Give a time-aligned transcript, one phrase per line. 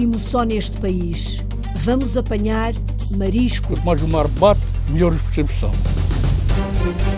[0.00, 1.44] último só neste país.
[1.76, 2.72] Vamos apanhar
[3.10, 3.68] marisco.
[3.68, 5.70] Quanto mais o mar bate, melhor os percepção.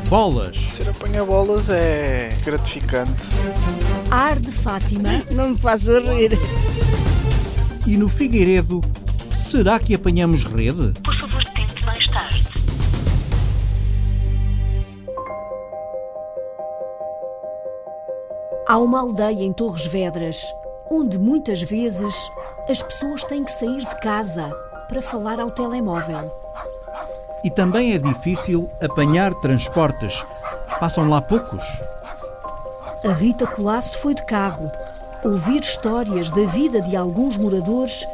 [0.09, 0.57] Bolas.
[0.57, 3.23] Ser apanhar bolas é gratificante.
[4.11, 5.23] Ar de Fátima.
[5.33, 6.33] Não me faz rir.
[7.87, 8.81] E no Figueiredo,
[9.39, 10.93] será que apanhamos rede?
[11.05, 12.43] Por favor, tente mais tarde.
[18.67, 20.43] Há uma aldeia em Torres Vedras
[20.93, 22.31] onde muitas vezes
[22.69, 24.51] as pessoas têm que sair de casa
[24.89, 26.31] para falar ao telemóvel.
[27.45, 30.25] E também é difícil apanhar transportes.
[30.79, 31.65] Passam lá poucos.
[33.05, 34.71] A Rita Colasso foi de carro
[35.25, 38.07] ouvir histórias da vida de alguns moradores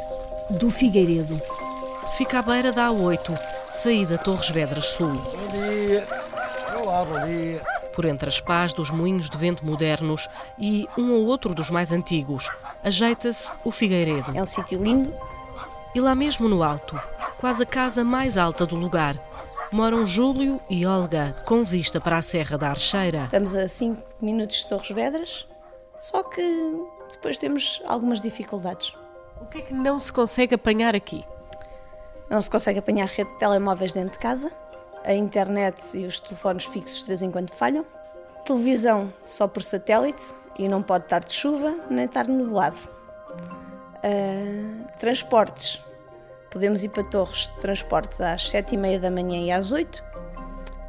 [0.50, 1.40] do Figueiredo.
[2.16, 3.38] Fica à beira da A8,
[3.70, 5.12] saída Torres Vedras Sul.
[5.12, 6.06] Bom dia.
[6.76, 7.77] Olá, bom dia.
[7.98, 11.90] Por entre as pás dos moinhos de vento modernos e um ou outro dos mais
[11.90, 12.48] antigos,
[12.84, 14.38] ajeita-se o Figueiredo.
[14.38, 15.12] É um sítio lindo.
[15.92, 16.96] E lá mesmo no alto,
[17.40, 19.18] quase a casa mais alta do lugar,
[19.72, 23.24] moram Júlio e Olga, com vista para a Serra da Archeira.
[23.24, 25.48] Estamos a 5 minutos de Torres Vedras,
[25.98, 26.40] só que
[27.10, 28.94] depois temos algumas dificuldades.
[29.40, 31.24] O que é que não se consegue apanhar aqui?
[32.30, 34.52] Não se consegue apanhar rede de telemóveis dentro de casa,
[35.04, 37.84] a internet e os telefones fixos de vez em quando falham,
[38.44, 42.76] televisão só por satélite e não pode estar de chuva nem estar nublado.
[43.98, 45.82] Uh, transportes.
[46.50, 50.02] Podemos ir para Torres de transporte às 7 e meia da manhã e às 8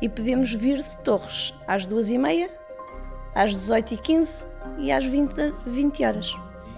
[0.02, 2.50] e podemos vir de Torres às 2 e meia,
[3.36, 6.36] às 18 e 15 e às 20, 20 horas.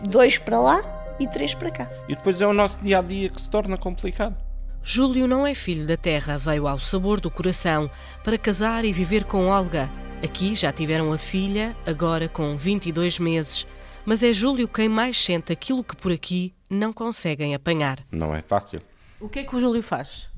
[0.10, 1.90] Dois para lá e três para cá.
[2.10, 4.36] E depois é o nosso dia a dia que se torna complicado.
[4.84, 7.90] Júlio não é filho da terra, veio ao sabor do coração
[8.24, 9.90] para casar e viver com Olga.
[10.24, 13.68] Aqui já tiveram a filha, agora com 22 meses.
[14.06, 18.04] Mas é Júlio quem mais sente aquilo que por aqui não conseguem apanhar.
[18.12, 18.82] Não é fácil.
[19.20, 20.30] O que é que o Júlio faz?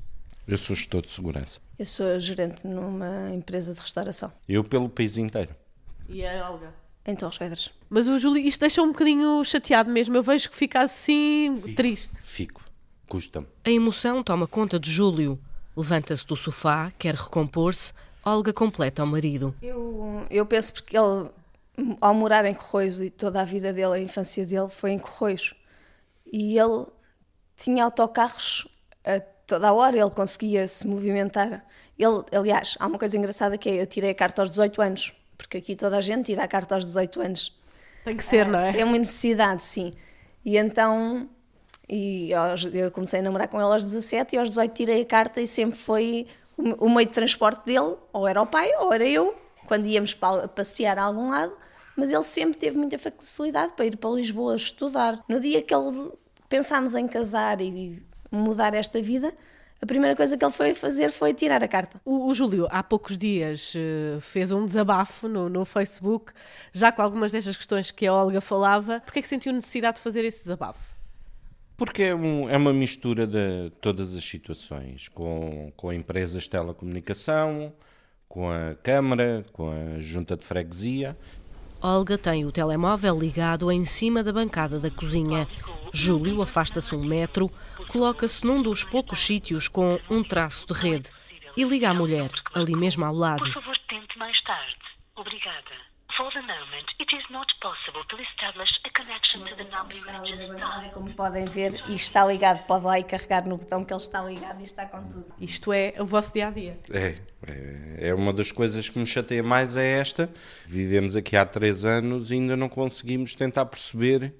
[0.46, 1.58] Eu sou gestor de segurança.
[1.78, 4.30] Eu sou gerente numa empresa de restauração.
[4.46, 5.54] Eu pelo país inteiro.
[6.06, 6.72] E a Olga?
[7.06, 7.70] Em Torres Vedras.
[7.88, 10.14] Mas o Júlio, isto deixa um bocadinho chateado mesmo.
[10.14, 11.74] Eu vejo que fica assim Fico.
[11.74, 12.14] triste.
[12.22, 12.63] Fico.
[13.08, 13.46] Custa-me.
[13.64, 15.38] A emoção toma conta de Júlio.
[15.76, 17.92] Levanta-se do sofá, quer recompor-se.
[18.24, 19.54] Olga completa ao marido.
[19.60, 21.28] Eu, eu penso porque ele,
[22.00, 25.54] ao morar em Corroios e toda a vida dele, a infância dele foi em Corroios.
[26.32, 26.86] E ele
[27.56, 28.66] tinha autocarros
[29.04, 31.64] a toda a hora, ele conseguia se movimentar.
[31.98, 35.12] Ele, aliás, há uma coisa engraçada que é, eu tirei a carta aos 18 anos,
[35.36, 37.58] porque aqui toda a gente tira a carta aos 18 anos.
[38.04, 38.78] Tem que ser, não é?
[38.78, 39.92] É uma necessidade, sim.
[40.44, 41.28] E então,
[41.88, 42.30] e
[42.72, 45.46] eu comecei a namorar com ele aos 17 e aos 18 tirei a carta e
[45.46, 49.34] sempre foi o, o meio de transporte dele, ou era o pai ou era eu,
[49.66, 50.16] quando íamos
[50.54, 51.52] passear a algum lado,
[51.96, 55.22] mas ele sempre teve muita facilidade para ir para Lisboa estudar.
[55.28, 56.10] No dia que ele
[56.48, 59.32] pensámos em casar e mudar esta vida,
[59.80, 62.00] a primeira coisa que ele foi fazer foi tirar a carta.
[62.04, 66.32] O, o Júlio, há poucos dias, uh, fez um desabafo no, no, Facebook,
[66.72, 69.00] já com algumas destas questões que a Olga falava.
[69.00, 70.93] Porquê é que sentiu necessidade de fazer esse desabafo?
[71.76, 77.72] Porque é, um, é uma mistura de todas as situações, com, com empresas de telecomunicação,
[78.28, 81.16] com a Câmara, com a Junta de Freguesia.
[81.82, 85.46] Olga tem o telemóvel ligado em cima da bancada da cozinha.
[85.92, 87.50] Júlio afasta-se um metro,
[87.88, 91.10] coloca-se num dos poucos sítios com um traço de rede
[91.56, 93.42] e liga à mulher, ali mesmo ao lado.
[93.42, 94.76] Por favor, tente mais tarde.
[95.14, 95.83] Obrigada.
[96.16, 100.92] For the moment, it is not possible to establish a connection to the number.
[100.92, 102.64] Como podem ver, isto está ligado.
[102.66, 105.26] Pode lá e carregar no botão que ele está ligado e está com tudo.
[105.40, 106.78] Isto é o vosso dia a dia.
[106.92, 110.32] É, é, é uma das coisas que me chateia mais é esta.
[110.64, 114.34] Vivemos aqui há três anos e ainda não conseguimos tentar perceber.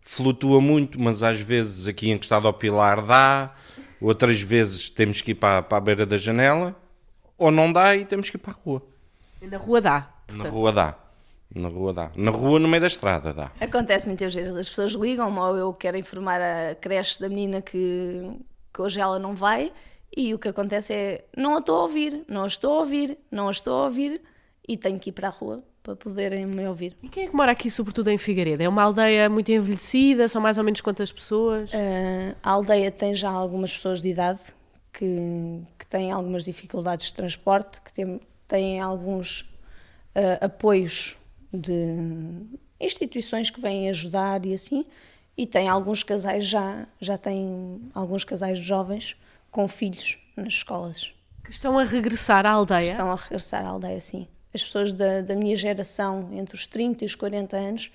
[0.00, 3.54] Flutua muito, mas às vezes aqui encostado ao pilar dá,
[4.00, 6.74] outras vezes temos que ir para, para a beira da janela,
[7.38, 8.82] ou não dá e temos que ir para a rua.
[9.40, 10.10] E na rua dá.
[10.28, 10.98] Na rua dá.
[11.54, 12.10] Na rua dá.
[12.16, 13.50] Na rua, no meio da estrada, dá.
[13.60, 14.54] Acontece muitas vezes.
[14.54, 18.30] As pessoas ligam-me ou eu quero informar a creche da menina que,
[18.72, 19.72] que hoje ela não vai
[20.14, 23.18] e o que acontece é não a estou a ouvir, não a estou a ouvir,
[23.30, 24.20] não a estou a ouvir
[24.66, 26.96] e tenho que ir para a rua para poderem me ouvir.
[27.02, 28.62] E quem é que mora aqui, sobretudo em Figueiredo?
[28.62, 30.28] É uma aldeia muito envelhecida?
[30.28, 31.72] São mais ou menos quantas pessoas?
[31.72, 34.40] Uh, a aldeia tem já algumas pessoas de idade
[34.92, 39.40] que, que têm algumas dificuldades de transporte, que têm, têm alguns
[40.14, 41.18] uh, apoios
[41.52, 41.96] de
[42.80, 44.84] instituições que vêm ajudar e assim,
[45.36, 49.16] e tem alguns casais já, já têm alguns casais jovens
[49.50, 51.12] com filhos nas escolas.
[51.44, 52.90] Que estão a regressar à aldeia?
[52.90, 54.28] Estão a regressar à aldeia, sim.
[54.54, 57.92] As pessoas da, da minha geração, entre os 30 e os 40 anos,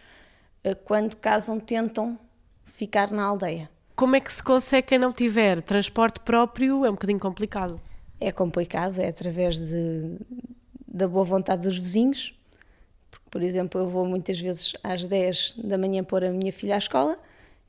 [0.85, 2.19] quando casam, tentam
[2.63, 3.69] ficar na aldeia.
[3.95, 6.85] Como é que se consegue quem não tiver transporte próprio?
[6.85, 7.79] É um bocadinho complicado.
[8.19, 10.17] É complicado, é através de,
[10.87, 12.33] da boa vontade dos vizinhos.
[13.29, 16.77] Por exemplo, eu vou muitas vezes às 10 da manhã pôr a minha filha à
[16.77, 17.19] escola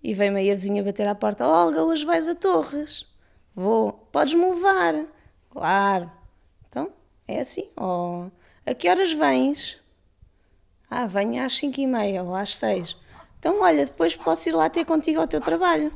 [0.03, 3.07] e vem-me aí a vizinha bater à porta: Olga, hoje vais a Torres?
[3.55, 5.05] Vou, podes-me levar?
[5.51, 6.11] Claro.
[6.69, 6.93] Então,
[7.27, 7.69] é assim.
[7.77, 8.27] Oh,
[8.65, 9.81] a que horas vens?
[10.91, 12.97] Ah, venho às 5 e meia ou às 6.
[13.39, 15.93] Então, olha, depois posso ir lá ter contigo ao teu trabalho.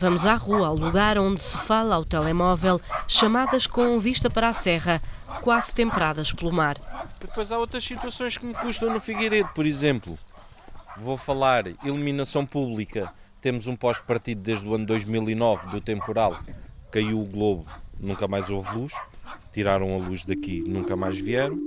[0.00, 4.52] Vamos à rua, ao lugar onde se fala ao telemóvel, chamadas com vista para a
[4.54, 4.98] serra,
[5.42, 6.78] quase temperadas pelo mar.
[7.20, 10.18] Depois há outras situações que me custam no Figueiredo, por exemplo.
[10.96, 13.12] Vou falar iluminação pública.
[13.42, 16.34] Temos um posto partido desde o ano 2009 do temporal.
[16.90, 17.66] Caiu o globo,
[18.00, 18.94] nunca mais houve luz.
[19.52, 21.58] Tiraram a luz daqui, nunca mais vieram.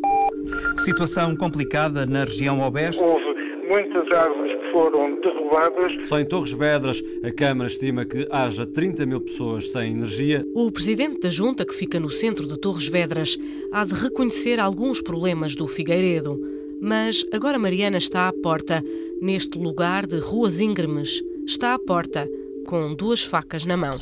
[0.84, 3.04] Situação complicada na região oeste.
[3.04, 6.06] Houve muitas árvores foram derrubadas.
[6.08, 10.44] Só em Torres Vedras, a Câmara estima que haja 30 mil pessoas sem energia.
[10.54, 13.38] O presidente da Junta, que fica no centro de Torres Vedras,
[13.72, 16.38] há de reconhecer alguns problemas do Figueiredo.
[16.82, 18.84] Mas agora Mariana está à porta,
[19.22, 21.22] neste lugar de ruas íngremes.
[21.46, 22.28] Está à porta,
[22.68, 23.96] com duas facas na mão.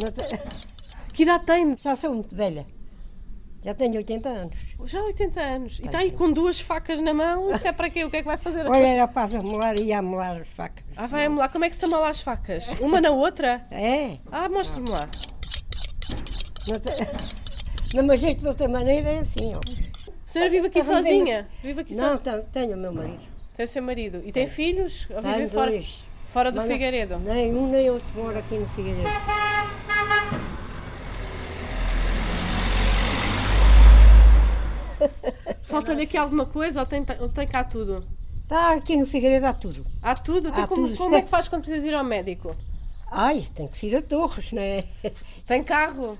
[1.16, 1.74] Que idade tem?
[1.80, 2.66] Já sou muito velha.
[3.66, 4.54] Já tenho 80 anos.
[4.84, 5.80] Já 80 anos.
[5.80, 7.50] E está aí com duas facas na mão.
[7.50, 8.04] Isso é para quê?
[8.04, 8.64] O que é que vai fazer?
[8.64, 10.84] Olha, era para amolar e amolar as facas.
[10.96, 11.50] Ah, vai amolar.
[11.50, 12.68] Como é que se amola as facas?
[12.78, 13.66] Uma na outra?
[13.72, 14.18] É.
[14.30, 15.08] Ah, mostra-me lá.
[17.92, 19.58] Não, mas jeito de outra maneira é assim, ó.
[19.58, 21.48] A senhora vive aqui sozinha?
[21.60, 23.26] Vive aqui Não, tenho, tenho o meu marido.
[23.56, 24.22] Tem o seu marido.
[24.24, 25.08] E tem filhos?
[25.10, 25.82] Ou vivem fora,
[26.26, 27.18] fora do Figueiredo?
[27.18, 29.08] Nem um nem outro mora aqui no Figueiredo.
[35.64, 38.06] Falta-lhe aqui alguma coisa ou tem, ou tem cá tudo?
[38.42, 39.84] Está aqui no Figueiredo há tudo.
[40.02, 40.48] Há tudo?
[40.48, 40.96] Então Há como, tudo.
[40.96, 42.54] como é que faz quando precisa ir ao médico?
[43.10, 44.84] Ai, tem que ir a Torres, não é?
[45.46, 46.18] Tem carro?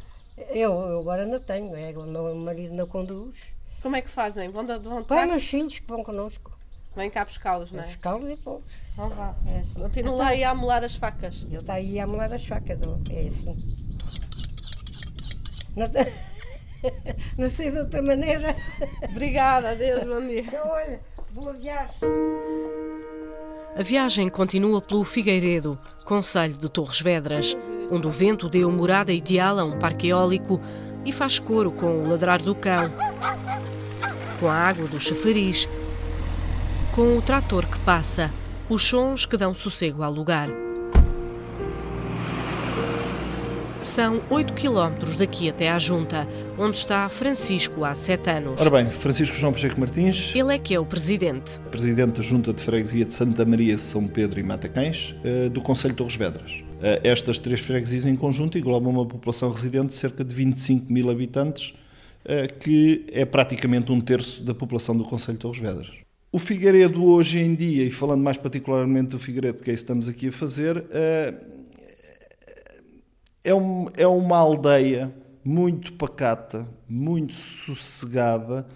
[0.50, 3.34] Eu, eu agora não tenho, é, o meu marido não conduz.
[3.82, 4.50] Como é que fazem?
[4.50, 6.52] Vão, de, vão de Põe meus filhos que vão connosco.
[6.94, 7.87] Vêm cá buscá-los, não é?
[7.87, 8.61] Buscá-los e pô.
[8.96, 9.34] Não vá.
[9.46, 9.81] É assim.
[9.81, 11.46] Continua lá aí a amolar as facas.
[11.50, 13.76] Eu está aí a amolar as facas, ó, é assim.
[15.76, 15.87] Não,
[17.37, 18.55] não sei de outra maneira.
[19.11, 20.41] Obrigada, adeus, bom dia.
[20.41, 21.00] Então, olha,
[21.31, 21.94] boa viagem.
[23.77, 27.56] A viagem continua pelo Figueiredo, Conselho de Torres Vedras,
[27.91, 30.61] onde o vento deu morada ideal a um parque eólico
[31.05, 32.91] e faz coro com o ladrar do cão,
[34.41, 35.69] com a água do chafariz,
[36.94, 38.31] com o trator que passa,
[38.69, 40.65] os sons que dão sossego ao lugar.
[43.87, 46.27] São 8 quilómetros daqui até à Junta,
[46.59, 48.61] onde está Francisco há sete anos.
[48.61, 51.59] Ora bem, Francisco João Pacheco Martins, Ele é que é o presidente.
[51.71, 55.93] presidente da Junta de Freguesia de Santa Maria, São Pedro e Matacães, eh, do Conselho
[55.93, 56.62] de Torres Vedras.
[56.83, 61.09] Eh, Estas três freguesias em conjunto englobam uma população residente de cerca de 25 mil
[61.09, 61.73] habitantes,
[62.27, 65.88] eh, que é praticamente um terço da população do Conselho de Torres Vedras.
[66.33, 69.93] O Figueiredo hoje em dia, e falando mais particularmente do Figueiredo, porque é isso que
[69.93, 70.85] estamos aqui a fazer,
[73.46, 75.14] é, um- é uma aldeia
[75.44, 78.66] muito pacata, muito sossegada,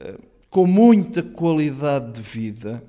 [0.00, 0.14] eh,
[0.50, 2.82] com muita qualidade de vida,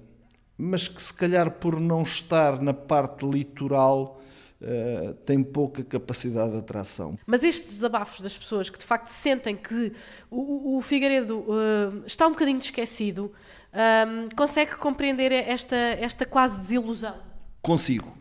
[0.58, 4.18] mas que se calhar por não estar na parte litoral
[4.62, 7.18] eh, tem pouca capacidade de atração.
[7.26, 9.94] Mas estes desabafos das pessoas que de facto sentem que
[10.30, 13.32] o, o Figueiredo eh, está um bocadinho esquecido,
[13.72, 17.29] ahm, consegue compreender esta, esta quase desilusão?
[17.62, 18.18] Consigo.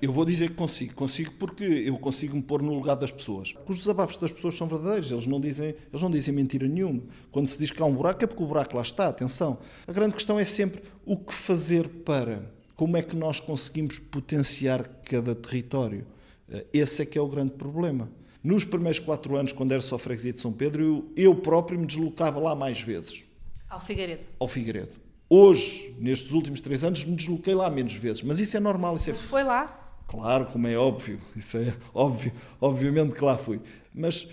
[0.00, 0.94] Eu vou dizer que consigo.
[0.94, 3.54] Consigo porque eu consigo me pôr no lugar das pessoas.
[3.68, 5.10] Os desabafos das pessoas são verdadeiros.
[5.12, 7.00] Eles não dizem, eles não dizem mentira nenhuma.
[7.30, 9.08] Quando se diz que há um buraco é porque o buraco lá está.
[9.08, 9.58] Atenção.
[9.86, 12.50] A grande questão é sempre o que fazer para.
[12.74, 16.04] Como é que nós conseguimos potenciar cada território?
[16.50, 18.10] Eh, Esse é que é o grande problema.
[18.42, 21.86] Nos primeiros quatro anos, quando era só freguesia de São Pedro, eu, eu próprio me
[21.86, 23.22] deslocava lá mais vezes
[23.70, 24.24] Ao Figueiredo.
[24.40, 24.90] ao Figueiredo.
[25.34, 29.08] Hoje, nestes últimos três anos, me desloquei lá menos vezes, mas isso é normal, isso
[29.08, 29.96] é Foi lá?
[30.06, 33.58] claro, como é óbvio, isso é óbvio, obviamente que lá fui.
[33.94, 34.28] Mas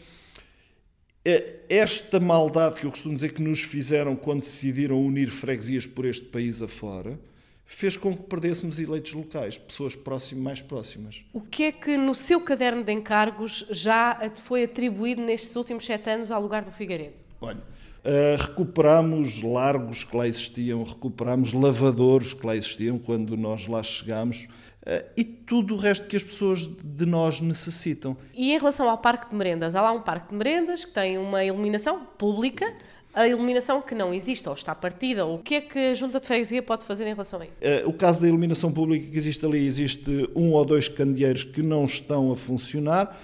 [1.23, 6.03] é esta maldade que eu costumo dizer que nos fizeram quando decidiram unir freguesias por
[6.03, 7.17] este país afora,
[7.65, 9.97] fez com que perdêssemos eleitos locais, pessoas
[10.35, 11.23] mais próximas.
[11.31, 16.09] O que é que no seu caderno de encargos já foi atribuído nestes últimos sete
[16.09, 17.21] anos ao lugar do Figueiredo?
[17.39, 17.63] Olha,
[18.03, 24.47] eh, recuperamos largos que lá existiam, recuperamos lavadores que lá existiam quando nós lá chegámos
[24.85, 28.15] eh, e tudo o resto que as pessoas de nós necessitam.
[28.33, 31.17] E em relação ao parque de merendas, há lá um parque de merendas que tem
[31.17, 32.73] uma iluminação pública,
[33.13, 36.27] a iluminação que não existe ou está partida, o que é que a Junta de
[36.27, 37.57] Freguesia pode fazer em relação a isso?
[37.61, 41.61] Eh, o caso da iluminação pública que existe ali, existe um ou dois candeeiros que
[41.61, 43.19] não estão a funcionar.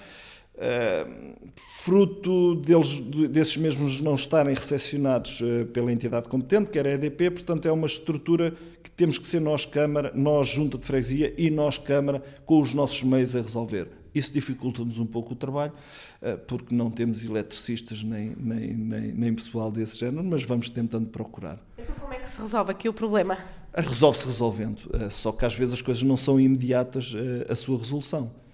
[0.56, 2.98] Uh, fruto deles,
[3.28, 7.72] desses mesmos não estarem recepcionados uh, pela entidade competente, que era a EDP, portanto é
[7.72, 12.22] uma estrutura que temos que ser nós Câmara, nós Junta de Freguesia e nós Câmara
[12.46, 13.88] com os nossos meios a resolver.
[14.14, 15.74] Isso dificulta-nos um pouco o trabalho,
[16.22, 21.08] uh, porque não temos eletricistas nem, nem, nem, nem, pessoal desse género, mas vamos tentando
[21.08, 21.58] procurar.
[21.76, 23.36] Então como é que se resolve aqui o problema?
[23.76, 27.12] Resolve-se resolvendo, só que às vezes as coisas não são imediatas
[27.46, 28.45] a sua resolução.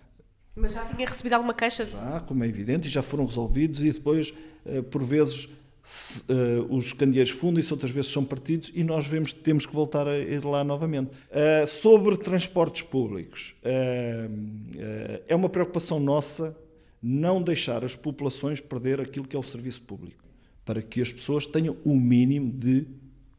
[0.55, 1.87] Mas já tinha recebido alguma queixa?
[1.87, 4.35] Já, como é evidente, e já foram resolvidos e depois,
[4.67, 5.49] eh, por vezes,
[5.85, 10.07] Uh, os candeeiros fundem-se, outras vezes são partidos e nós vemos que temos que voltar
[10.07, 11.11] a ir lá novamente.
[11.11, 16.57] Uh, sobre transportes públicos, uh, é uma preocupação nossa
[17.03, 20.23] não deixar as populações perder aquilo que é o serviço público,
[20.65, 22.87] para que as pessoas tenham o mínimo de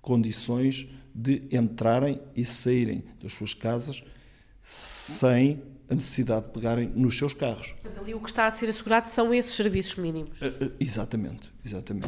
[0.02, 4.04] condições de entrarem e saírem das suas casas
[4.62, 7.74] sem a necessidade de pegarem nos seus carros.
[7.82, 10.42] Portanto, ali o que está a ser assegurado são esses serviços mínimos.
[10.42, 12.08] Uh, exatamente, exatamente.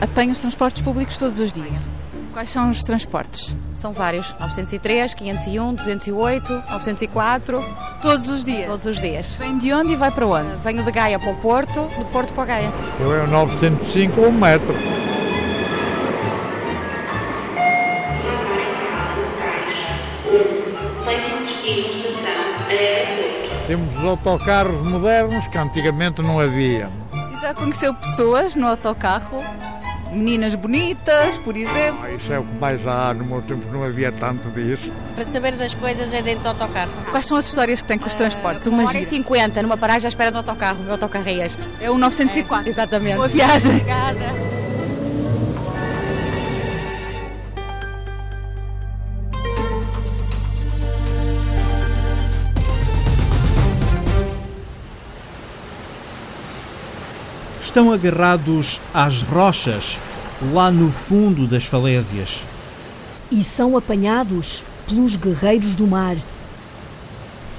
[0.00, 1.78] Apanho os transportes públicos todos os dias.
[2.32, 3.56] Quais são os transportes?
[3.80, 4.34] São vários.
[4.38, 7.64] 903, 501, 208, 904.
[8.02, 8.66] Todos os dias?
[8.66, 9.36] Todos os dias.
[9.36, 10.48] Vem de onde e vai para onde?
[10.62, 12.72] Venho de Gaia para o Porto, do Porto para Gaia.
[13.00, 14.74] Eu é o 905 um metro.
[23.66, 26.90] Temos autocarros modernos que antigamente não havia.
[27.32, 29.42] E já conheceu pessoas no autocarro
[30.12, 32.00] meninas bonitas, por exemplo.
[32.02, 34.90] Ah, isso é o que mais há, no meu tempo não havia tanto disso.
[35.14, 36.90] Para saber das coisas é dentro do autocarro.
[37.10, 38.66] Quais são as histórias que tem com os transportes?
[38.66, 40.80] Uma hora e cinquenta, numa paragem à espera do autocarro.
[40.80, 41.68] O meu autocarro é este.
[41.80, 42.66] É o 904?
[42.66, 43.16] É, exatamente.
[43.16, 43.72] Boa viagem.
[43.72, 44.49] Obrigada.
[57.70, 59.96] Estão agarrados às rochas
[60.52, 62.42] lá no fundo das falésias.
[63.30, 66.16] E são apanhados pelos guerreiros do mar.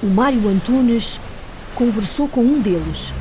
[0.04, 1.18] O Mário Antunes
[1.76, 3.14] conversou com um deles.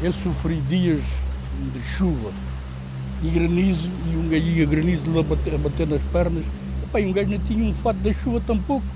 [0.00, 1.02] Eu sofri dias
[1.72, 2.30] de chuva
[3.24, 6.44] e granizo, e um gajo ia granizo a bater, a bater nas pernas.
[6.92, 8.86] Pai, um gajo não tinha um fato da chuva tampouco.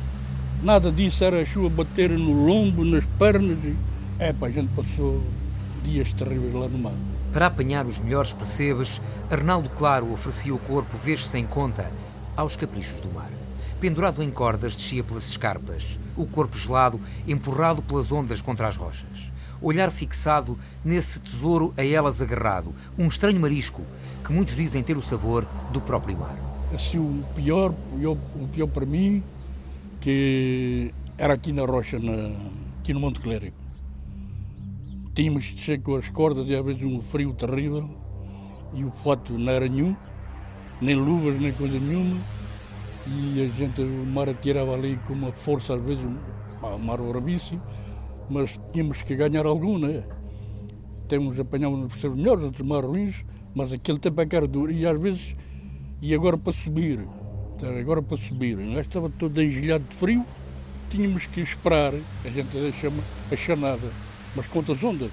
[0.63, 3.59] Nada disso, era a chuva bater no lombo, nas pernas.
[3.65, 3.75] E,
[4.21, 5.21] é, pá, a gente passou
[5.83, 6.95] dias terríveis lá no mar.
[7.33, 11.91] Para apanhar os melhores percebes, Arnaldo Claro oferecia o corpo vez sem conta
[12.37, 13.31] aos caprichos do mar.
[13.81, 19.31] Pendurado em cordas, descia pelas escarpas, o corpo gelado, empurrado pelas ondas contra as rochas.
[19.61, 23.83] Olhar fixado nesse tesouro a elas agarrado, um estranho marisco
[24.25, 26.37] que muitos dizem ter o sabor do próprio mar.
[26.75, 29.23] Assim, o pior, o pior para mim,
[30.01, 32.31] que era aqui na rocha, na,
[32.81, 33.58] aqui no Monte Clérigo
[35.19, 37.91] tínhamos de descer com as cordas e às vezes um frio terrível
[38.73, 39.97] e o fato não era nenhum,
[40.81, 42.17] nem luvas, nem coisa nenhuma.
[43.05, 47.61] E a gente, o mar atirava ali com uma força, às vezes, o mar bravíssimo,
[48.31, 50.05] mas tínhamos que ganhar algum, né?
[51.09, 53.25] Temos apanhávamos percebes melhores, outros mais ruins,
[53.57, 54.71] mas aquele tempo é que era duro.
[54.71, 55.35] E às vezes,
[56.01, 57.01] e agora para subir,
[57.57, 60.25] então, agora para subir, nós estava todo engelhado de frio,
[60.89, 61.93] tínhamos que esperar,
[62.25, 65.11] a gente chama a chanada mas conta as ondas.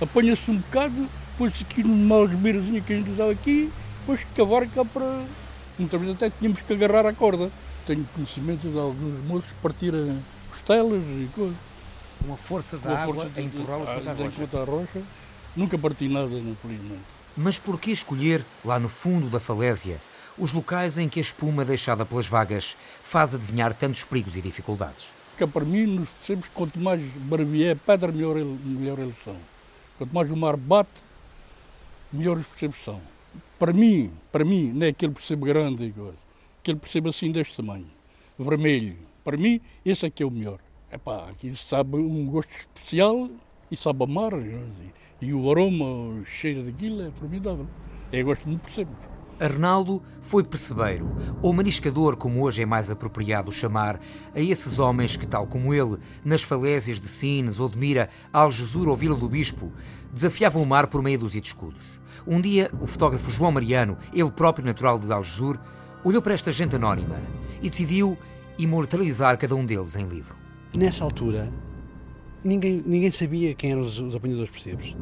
[0.00, 1.08] Apanha-se um bocado,
[1.38, 5.24] põe-se aqui numa algebeirazinha que a gente usava aqui, depois cavar cá para.
[5.78, 7.50] Muitas vezes até tínhamos que agarrar a corda.
[7.86, 11.56] Tenho conhecimento de alguns moços partirem costelas e coisas.
[12.24, 14.56] Uma força da água força a empurrá-los contra a rocha.
[14.58, 15.02] a rocha.
[15.54, 17.02] Nunca parti nada, infelizmente.
[17.36, 20.00] Mas por que escolher, lá no fundo da falésia,
[20.38, 25.15] os locais em que a espuma deixada pelas vagas faz adivinhar tantos perigos e dificuldades?
[25.36, 29.36] Que para mim, nos percebes, quanto mais barvier pedra, melhor, melhor eles são.
[29.98, 30.90] Quanto mais o mar bate,
[32.12, 33.00] melhor os percebes são.
[33.58, 36.16] Para mim, para mim, não é aquele percebo grande coisa.
[36.60, 37.86] Aquele percebo assim deste tamanho,
[38.38, 38.96] vermelho.
[39.22, 40.58] Para mim, esse aqui é o melhor.
[40.90, 43.28] É pá, aqui sabe um gosto especial
[43.70, 44.32] e sabe a mar.
[45.20, 47.66] E o aroma, cheiro daquilo é formidável.
[48.12, 49.15] Eu gosto muito de percebos.
[49.38, 51.08] Arnaldo foi percebeiro,
[51.42, 54.00] ou mariscador, como hoje é mais apropriado chamar,
[54.34, 58.88] a esses homens que, tal como ele, nas falésias de Sines ou de Mira, Algesur
[58.88, 59.72] ou Vila do Bispo,
[60.12, 62.00] desafiavam o mar por meia dúzia de escudos.
[62.26, 65.58] Um dia, o fotógrafo João Mariano, ele próprio natural de Algesur,
[66.02, 67.20] olhou para esta gente anónima
[67.60, 68.16] e decidiu
[68.58, 70.34] imortalizar cada um deles em livro.
[70.74, 71.52] Nessa altura,
[72.42, 74.96] ninguém, ninguém sabia quem eram os, os apanhadores percebes.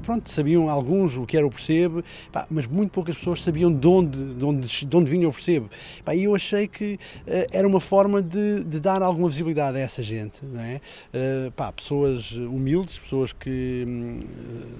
[0.00, 3.86] Pronto, sabiam alguns o que era o percebe, pá, mas muito poucas pessoas sabiam de
[3.86, 5.66] onde, de onde, de onde vinha o percebe.
[6.04, 9.80] Pá, e eu achei que uh, era uma forma de, de, dar alguma visibilidade a
[9.80, 10.44] essa gente.
[10.44, 10.80] Não é?
[11.14, 14.20] Uh, pá, pessoas humildes, pessoas que hum,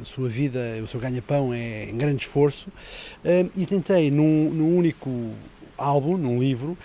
[0.01, 2.69] a sua vida, o seu ganha-pão é em grande esforço.
[3.25, 5.11] Uh, e tentei, num, num único
[5.77, 6.77] álbum, num livro,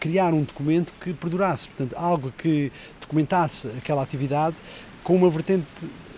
[0.00, 4.56] criar um documento que perdurasse, portanto, algo que documentasse aquela atividade
[5.02, 5.66] com uma vertente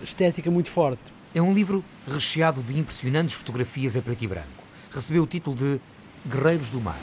[0.03, 1.16] estética muito forte.
[1.37, 4.65] É um livro recheado de impressionantes fotografias a preto e branco.
[4.91, 5.79] Recebeu o título de
[6.27, 6.99] Guerreiros do Mar.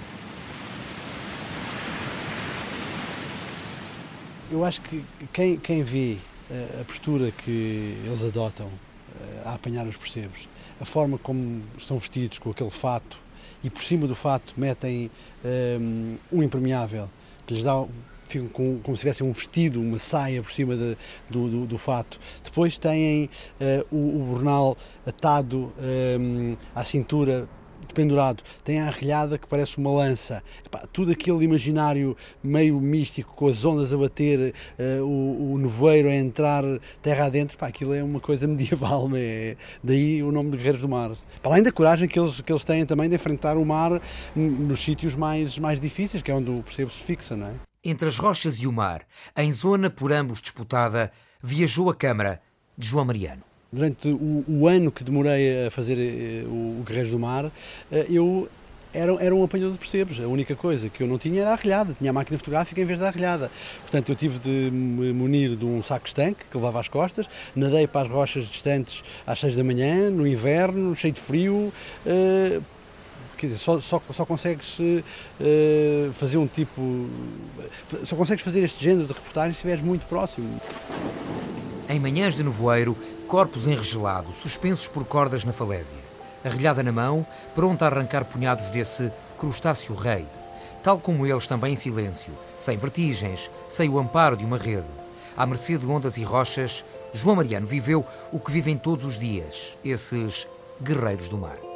[4.49, 6.17] Eu acho que quem, quem vê
[6.49, 8.71] eh, a postura que eles adotam
[9.21, 10.49] eh, a apanhar os percebes,
[10.81, 13.19] a forma como estão vestidos com aquele fato
[13.63, 15.11] e por cima do fato metem
[15.45, 17.07] um, um impermeável
[17.45, 17.85] que lhes dá
[18.33, 20.97] ficam com, como se tivessem um vestido, uma saia por cima de,
[21.29, 22.19] do, do, do, fato.
[22.43, 25.71] Depois têm uh, o, o atado
[26.19, 27.47] um, à cintura
[27.93, 30.43] pendurado, tem a arrilhada que parece uma lança.
[30.65, 36.09] Epá, tudo aquele imaginário meio místico, com as ondas a bater, uh, o, o nevoeiro
[36.09, 36.63] a entrar
[37.01, 39.55] terra adentro, epá, aquilo é uma coisa medieval, né?
[39.83, 41.11] daí o nome de Guerreiros do Mar.
[41.41, 44.01] Para além da coragem que eles, que eles têm também de enfrentar o mar
[44.35, 47.72] nos sítios mais, mais difíceis, que é onde o percebo se fixa, não é?
[47.85, 49.01] Entre as rochas e o mar,
[49.35, 51.11] em zona por ambos disputada,
[51.43, 52.41] viajou a Câmara
[52.77, 53.43] de João Mariano.
[53.71, 55.97] Durante o, o ano que demorei a fazer
[56.45, 57.51] uh, o Guerreiros do Mar, uh,
[58.09, 58.47] eu
[58.93, 60.17] era, era um apanhador de percebes.
[60.23, 62.85] A única coisa que eu não tinha era a arrilhada, tinha a máquina fotográfica em
[62.85, 63.51] vez da arrilhada.
[63.81, 67.85] Portanto, eu tive de me munir de um saco estanque que levava às costas, nadei
[67.85, 71.73] para as rochas distantes às 6 da manhã, no inverno, cheio de frio,
[72.05, 72.63] uh,
[73.43, 76.81] quer dizer, só, só, só consegues uh, fazer um tipo.
[78.05, 80.61] Só consegues fazer este género de reportagem se estiveres muito próximo.
[81.89, 85.97] Em manhãs de nevoeiro, corpos enregelados, suspensos por cordas na falésia.
[86.43, 90.25] Arrilhada na mão, pronta a arrancar punhados desse crustáceo rei.
[90.81, 94.87] Tal como eles, também em silêncio, sem vertigens, sem o amparo de uma rede.
[95.35, 99.75] À mercê de ondas e rochas, João Mariano viveu o que vivem todos os dias,
[99.83, 100.47] esses
[100.81, 101.72] guerreiros do mar.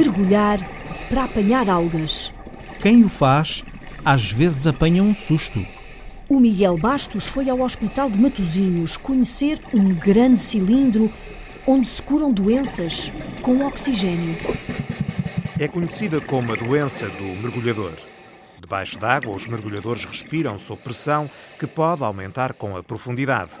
[0.00, 0.58] Mergulhar
[1.10, 2.32] para apanhar algas.
[2.80, 3.62] Quem o faz,
[4.02, 5.64] às vezes apanha um susto.
[6.26, 11.12] O Miguel Bastos foi ao Hospital de Matosinhos conhecer um grande cilindro
[11.66, 14.36] onde se curam doenças com oxigênio.
[15.58, 17.92] É conhecida como a doença do mergulhador.
[18.58, 23.52] Debaixo d'água, os mergulhadores respiram sob pressão que pode aumentar com a profundidade.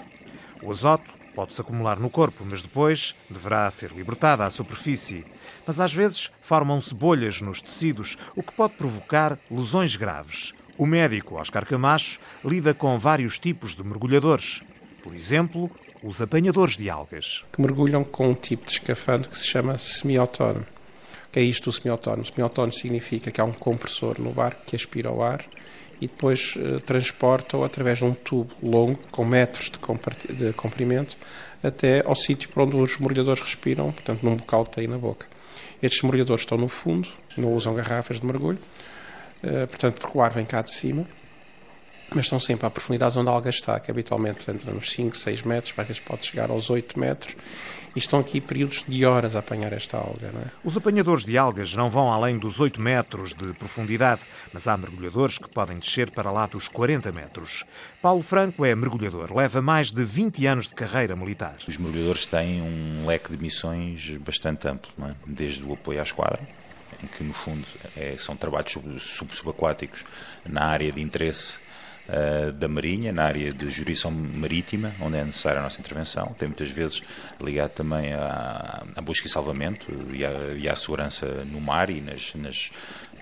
[0.62, 5.24] O azoto pode-se acumular no corpo, mas depois deverá ser libertada à superfície.
[5.66, 10.52] Mas às vezes formam-se bolhas nos tecidos, o que pode provocar lesões graves.
[10.76, 14.62] O médico Oscar Camacho lida com vários tipos de mergulhadores.
[15.02, 15.70] Por exemplo,
[16.02, 17.42] os apanhadores de algas.
[17.52, 20.64] Que mergulham com um tipo de escafandro que se chama semi-autónomo.
[21.28, 22.24] O que é isto o semi-autónomo?
[22.24, 25.44] Semi-autónomo significa que há um compressor no barco que aspira o ar
[26.00, 31.16] e depois uh, transporta-o através de um tubo longo, com metros de, de comprimento,
[31.62, 35.26] até ao sítio para onde os mergulhadores respiram, portanto, num bocal que tem na boca.
[35.82, 38.58] Estes mergulhadores estão no fundo, não usam garrafas de mergulho,
[39.44, 41.06] uh, portanto, porque o ar vem cá de cima,
[42.14, 45.42] mas estão sempre à profundidade onde a alga está, que habitualmente entra nos 5, 6
[45.42, 47.36] metros, às vezes pode chegar aos 8 metros,
[47.94, 50.28] e estão aqui períodos de horas a apanhar esta alga.
[50.28, 50.50] É?
[50.64, 54.22] Os apanhadores de algas não vão além dos 8 metros de profundidade,
[54.52, 57.64] mas há mergulhadores que podem descer para lá dos 40 metros.
[58.00, 61.56] Paulo Franco é mergulhador, leva mais de 20 anos de carreira militar.
[61.66, 65.14] Os mergulhadores têm um leque de missões bastante amplo, é?
[65.26, 66.40] desde o apoio à esquadra,
[67.02, 70.04] em que no fundo é, são trabalhos sub, sub, subaquáticos
[70.46, 71.58] na área de interesse
[72.10, 76.34] uh, da Marinha, na área de jurisdição marítima, onde é necessária a nossa intervenção.
[76.38, 77.02] Tem muitas vezes
[77.40, 82.00] ligado também à, à busca e salvamento e à, e à, segurança no mar e
[82.00, 82.70] nas, nas,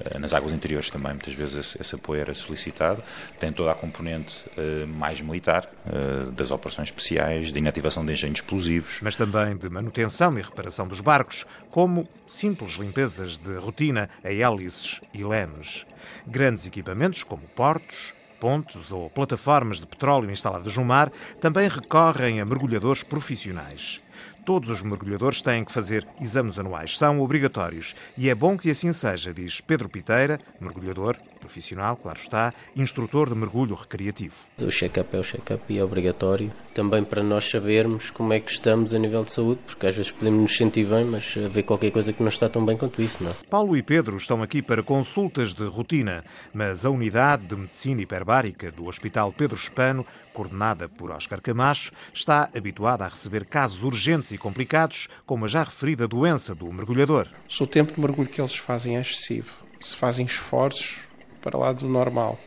[0.00, 3.02] Eh, nas águas interiores também, muitas vezes, esse, apoio era solicitado.
[3.38, 8.38] Tem toda a componente uh, mais militar, uh, das operações especiais, de inativação de engenhos
[8.38, 9.00] explosivos.
[9.02, 15.00] Mas também de manutenção e reparação dos barcos, como simples limpezas de rotina a hélices
[15.12, 15.86] e lemes.
[16.26, 22.44] Grandes equipamentos como portos, pontos ou plataformas de petróleo instaladas no mar também recorrem a
[22.44, 24.00] mergulhadores profissionais.
[24.44, 27.94] Todos os mergulhadores têm que fazer exames anuais, são obrigatórios.
[28.16, 33.34] E é bom que assim seja, diz Pedro Piteira, mergulhador profissional, claro está, instrutor de
[33.34, 34.34] mergulho recreativo.
[34.60, 36.52] O check-up é o check-up e é obrigatório.
[36.74, 40.10] Também para nós sabermos como é que estamos a nível de saúde, porque às vezes
[40.10, 43.22] podemos nos sentir bem, mas haver qualquer coisa que não está tão bem quanto isso,
[43.22, 43.34] não é?
[43.48, 48.70] Paulo e Pedro estão aqui para consultas de rotina, mas a unidade de medicina hiperbárica
[48.70, 54.38] do Hospital Pedro Espano, coordenada por Oscar Camacho, está habituada a receber casos urgentes e
[54.38, 57.28] complicados, como a já referida doença do mergulhador.
[57.48, 61.07] Se o tempo de mergulho que eles fazem é excessivo, se fazem esforços
[61.38, 62.38] para lá do normal.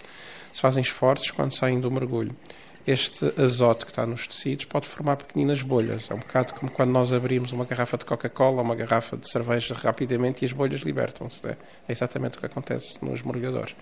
[0.53, 2.35] Se fazem esforços quando saem do mergulho.
[2.85, 6.09] Este azoto que está nos tecidos pode formar pequeninas bolhas.
[6.09, 9.75] É um bocado como quando nós abrimos uma garrafa de Coca-Cola uma garrafa de cerveja
[9.75, 11.45] rapidamente e as bolhas libertam-se.
[11.45, 13.75] É exatamente o que acontece nos mergulhadores.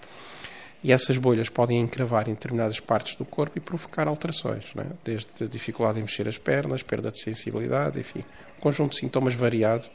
[0.84, 4.86] E essas bolhas podem encravar em determinadas partes do corpo e provocar alterações, é?
[5.04, 8.24] desde dificuldade em mexer as pernas, perda de sensibilidade, enfim,
[8.58, 9.90] um conjunto de sintomas variado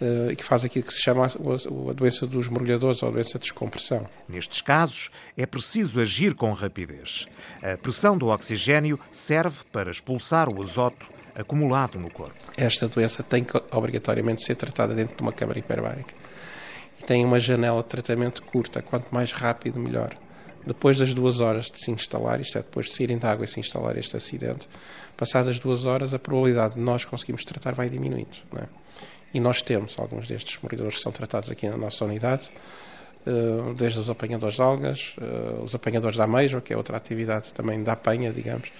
[0.00, 3.38] uh, que faz aquilo que se chama a, a doença dos mergulhadores ou a doença
[3.38, 4.06] de descompressão.
[4.28, 7.26] Nestes casos, é preciso agir com rapidez.
[7.62, 12.36] A pressão do oxigênio serve para expulsar o azoto acumulado no corpo.
[12.56, 16.14] Esta doença tem que obrigatoriamente ser tratada dentro de uma câmara hiperbárica.
[17.00, 20.16] E tem uma janela de tratamento curta, quanto mais rápido, melhor.
[20.66, 23.48] Depois das duas horas de se instalar, isto é, depois de saírem da água e
[23.48, 24.68] se instalar este acidente,
[25.16, 28.36] passadas duas horas, a probabilidade de nós conseguirmos tratar vai diminuindo.
[28.50, 28.66] Não é?
[29.34, 32.48] E nós temos alguns destes moradores que são tratados aqui na nossa unidade,
[33.26, 37.52] eh, desde os apanhadores de algas, eh, os apanhadores da ameijoa, que é outra atividade
[37.52, 38.70] também da apanha, digamos,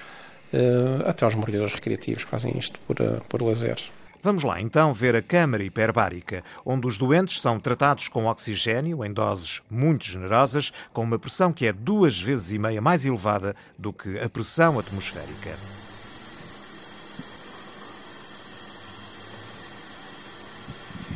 [0.52, 2.96] eh, até os mergulhadores recreativos que fazem isto por,
[3.28, 3.78] por lazer.
[4.22, 9.12] Vamos lá então ver a câmara hiperbárica, onde os doentes são tratados com oxigênio em
[9.12, 13.92] doses muito generosas, com uma pressão que é duas vezes e meia mais elevada do
[13.92, 15.83] que a pressão atmosférica.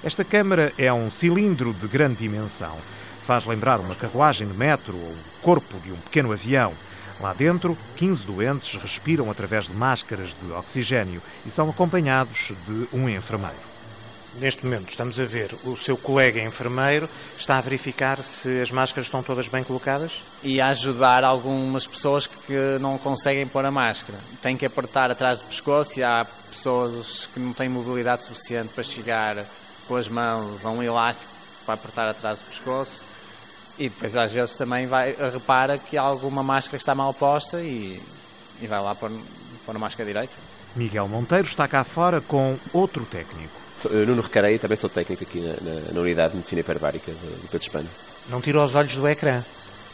[0.04, 2.76] Esta câmara é um cilindro de grande dimensão.
[3.26, 6.72] Faz lembrar uma carruagem de metro ou o corpo de um pequeno avião.
[7.20, 13.08] Lá dentro, 15 doentes respiram através de máscaras de oxigênio e são acompanhados de um
[13.08, 13.56] enfermeiro.
[14.36, 19.06] Neste momento estamos a ver o seu colega enfermeiro está a verificar se as máscaras
[19.06, 20.12] estão todas bem colocadas
[20.44, 24.16] e a ajudar algumas pessoas que não conseguem pôr a máscara.
[24.40, 28.84] Tem que apertar atrás do pescoço e há pessoas que não têm mobilidade suficiente para
[28.84, 29.44] chegar
[29.88, 31.32] com as mãos a um elástico
[31.64, 33.08] para apertar atrás do pescoço
[33.78, 38.00] e depois às vezes também vai, repara que alguma máscara está mal posta e,
[38.60, 39.10] e vai lá pôr,
[39.64, 40.32] pôr a máscara direita.
[40.76, 43.52] Miguel Monteiro está cá fora com outro técnico.
[43.86, 47.48] Eh, Nuno Recarei, também sou técnico aqui na, na, na unidade de medicina hiperbárica do
[47.50, 47.88] Pedro Espanha.
[48.28, 49.42] Não tira os olhos do ecrã?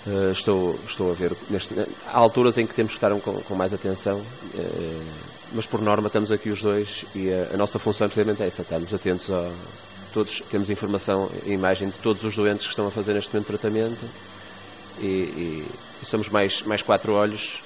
[0.07, 1.35] Uh, estou, estou a ver.
[1.51, 1.75] Neste,
[2.13, 5.05] há alturas em que temos que estar com, com mais atenção, uh,
[5.53, 8.63] mas por norma estamos aqui os dois e a, a nossa função é precisamente essa,
[8.63, 9.51] estarmos atentos a,
[10.15, 13.49] todos, temos informação e imagem de todos os doentes que estão a fazer neste momento
[13.49, 14.09] tratamento
[15.01, 15.69] e, e,
[16.03, 17.59] e somos mais, mais quatro olhos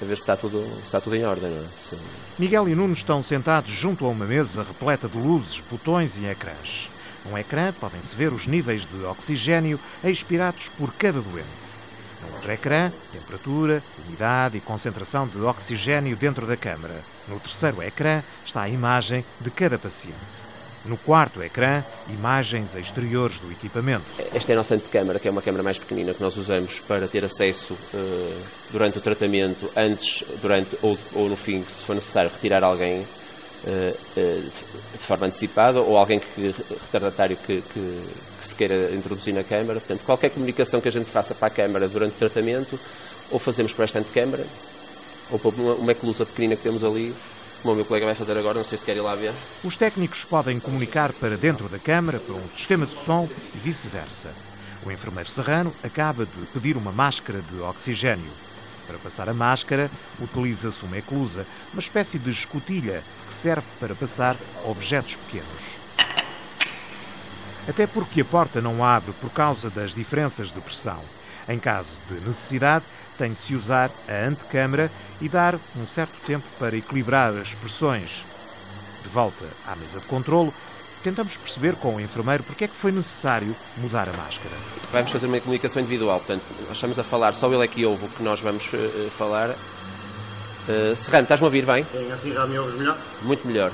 [0.00, 1.50] a ver se está tudo, se está tudo em ordem.
[1.50, 1.66] Não é?
[1.66, 1.96] Se...
[2.38, 6.90] Miguel e Nuno estão sentados junto a uma mesa repleta de luzes, botões e ecrãs.
[7.24, 11.66] Num ecrã podem-se ver os níveis de oxigênio expirados por cada doente.
[12.22, 16.94] No outro ecrã, temperatura, umidade e concentração de oxigênio dentro da câmara.
[17.26, 20.55] No terceiro ecrã está a imagem de cada paciente.
[20.88, 24.04] No quarto ecrã, imagens exteriores do equipamento.
[24.32, 27.08] Esta é a nossa antecâmara, que é uma câmara mais pequenina que nós usamos para
[27.08, 32.30] ter acesso uh, durante o tratamento, antes, durante ou, ou, no fim, se for necessário,
[32.30, 34.42] retirar alguém uh, uh,
[34.92, 36.54] de forma antecipada ou alguém que,
[36.86, 37.80] retardatário que, que,
[38.40, 39.80] que, se queira introduzir na câmara.
[39.80, 42.78] Portanto, qualquer comunicação que a gente faça para a câmara durante o tratamento,
[43.32, 44.44] ou fazemos por esta antecâmara,
[45.32, 47.12] ou por uma, uma eclusa pequenina que temos ali,
[47.66, 49.32] como o meu colega vai fazer agora, não sei se quer ir lá ver.
[49.64, 54.32] Os técnicos podem comunicar para dentro da câmara, para um sistema de som e vice-versa.
[54.84, 58.30] O enfermeiro serrano acaba de pedir uma máscara de oxigênio.
[58.86, 64.36] Para passar a máscara, utiliza-se uma eclusa, uma espécie de escotilha que serve para passar
[64.64, 65.76] objetos pequenos.
[67.68, 71.02] Até porque a porta não abre por causa das diferenças de pressão.
[71.48, 72.84] Em caso de necessidade,
[73.16, 78.24] tem de se usar a antecâmara e dar um certo tempo para equilibrar as pressões.
[79.02, 80.52] De volta à mesa de controlo,
[81.02, 84.54] tentamos perceber com o enfermeiro porque é que foi necessário mudar a máscara.
[84.92, 88.04] Vamos fazer uma comunicação individual, portanto, nós estamos a falar, só ele é que ouve
[88.04, 89.50] o que nós vamos uh, falar.
[89.50, 91.84] Uh, Serrano, estás-me a ouvir bem?
[91.84, 92.98] Sim, assim já me ouves melhor?
[93.22, 93.70] Muito melhor.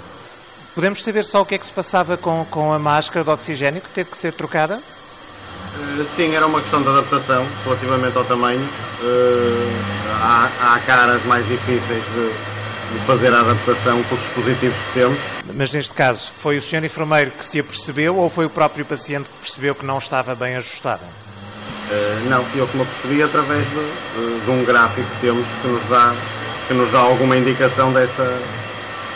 [0.75, 3.81] Podemos saber só o que é que se passava com, com a máscara de oxigênio
[3.81, 4.81] que teve que ser trocada?
[5.75, 8.61] Uh, sim, era uma questão de adaptação relativamente ao tamanho.
[8.61, 15.01] Uh, há, há caras mais difíceis de, de, fazer a adaptação com os dispositivos que
[15.01, 15.19] temos.
[15.55, 19.25] Mas neste caso, foi o senhor enfermeiro que se apercebeu ou foi o próprio paciente
[19.25, 21.03] que percebeu que não estava bem ajustada?
[21.03, 25.85] Uh, não, eu que me apercebi através de, de, um gráfico que temos que nos
[25.87, 26.15] dá,
[26.69, 28.41] que nos dá alguma indicação dessa,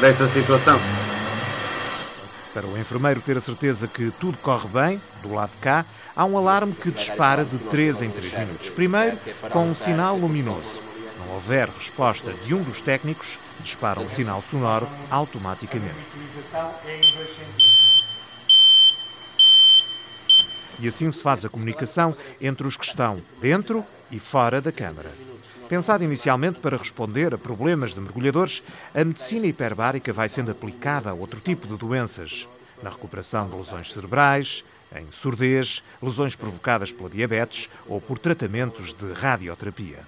[0.00, 0.80] dessa situação.
[2.56, 5.84] Para o enfermeiro ter a certeza que tudo corre bem, do lado de cá,
[6.16, 8.70] há um alarme que dispara de 3 em 3 minutos.
[8.70, 9.14] Primeiro,
[9.52, 10.80] com um sinal luminoso.
[11.06, 15.94] Se não houver resposta de um dos técnicos, dispara um sinal sonoro automaticamente.
[20.78, 25.10] E assim se faz a comunicação entre os que estão dentro e fora da Câmara.
[25.68, 28.62] Pensada inicialmente para responder a problemas de mergulhadores,
[28.94, 32.46] a medicina hiperbárica vai sendo aplicada a outro tipo de doenças,
[32.82, 39.12] na recuperação de lesões cerebrais, em surdez, lesões provocadas pela diabetes ou por tratamentos de
[39.12, 39.98] radioterapia.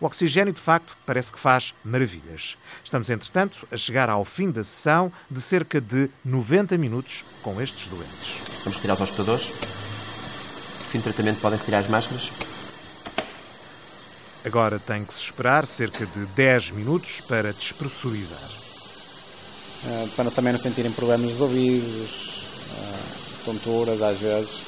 [0.00, 2.56] O oxigênio, de facto, parece que faz maravilhas.
[2.84, 7.86] Estamos, entretanto, a chegar ao fim da sessão de cerca de 90 minutos com estes
[7.86, 8.64] doentes.
[8.64, 9.44] Vamos retirar os hospedadores.
[10.90, 12.51] Fim de tratamento, podem retirar as máscaras.
[14.44, 18.50] Agora tem que se esperar cerca de 10 minutos para despressurizar.
[19.84, 22.10] Uh, para também não sentirem problemas de ouvidos,
[22.72, 24.62] uh, tonturas às vezes,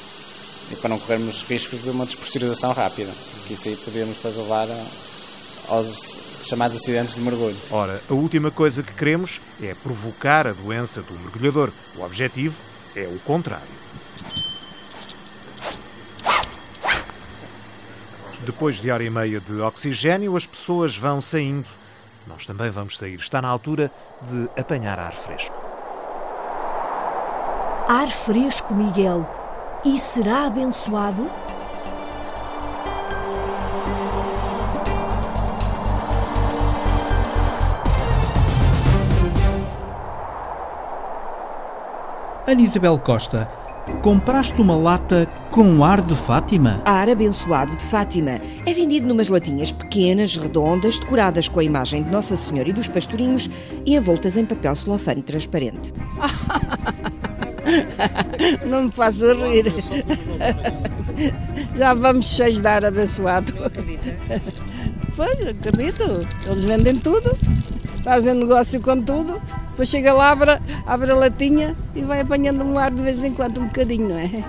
[0.72, 3.10] e para não corrermos riscos de uma despressurização rápida,
[3.46, 4.68] que isso aí podemos depois levar
[5.68, 7.56] aos chamados acidentes de mergulho.
[7.70, 11.70] Ora, a última coisa que queremos é provocar a doença do mergulhador.
[11.96, 12.54] O objetivo
[12.94, 13.83] é o contrário.
[18.44, 21.66] Depois de hora e meia de oxigênio, as pessoas vão saindo.
[22.26, 23.14] Nós também vamos sair.
[23.14, 23.90] Está na altura
[24.22, 25.56] de apanhar ar fresco.
[27.88, 29.26] Ar fresco, Miguel.
[29.84, 31.30] E será abençoado?
[42.46, 43.50] Ana Isabel Costa,
[44.02, 46.82] compraste uma lata com ar de Fátima?
[46.84, 52.10] Ar abençoado de Fátima é vendido numas latinhas pequenas, redondas, decoradas com a imagem de
[52.10, 53.48] Nossa Senhora e dos pastorinhos
[53.84, 55.92] e envoltas em papel celofane transparente.
[58.66, 59.72] Não me faço rir.
[61.76, 63.52] Já vamos cheios de ar abençoado.
[65.16, 66.02] Pois, acredito.
[66.46, 67.36] Eles vendem tudo,
[68.02, 69.40] fazem negócio com tudo.
[69.70, 70.50] Depois chega lá, abre,
[70.86, 74.18] abre a latinha e vai apanhando um ar de vez em quando, um bocadinho, não
[74.18, 74.44] é?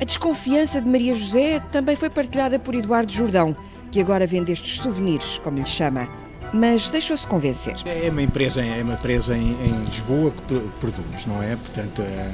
[0.00, 3.56] A desconfiança de Maria José também foi partilhada por Eduardo Jordão,
[3.90, 6.08] que agora vende estes souvenirs, como lhe chama.
[6.52, 7.74] Mas deixou-se convencer.
[7.84, 11.56] É uma empresa, é uma empresa em, em Lisboa que produz, não é?
[11.56, 12.30] Portanto, é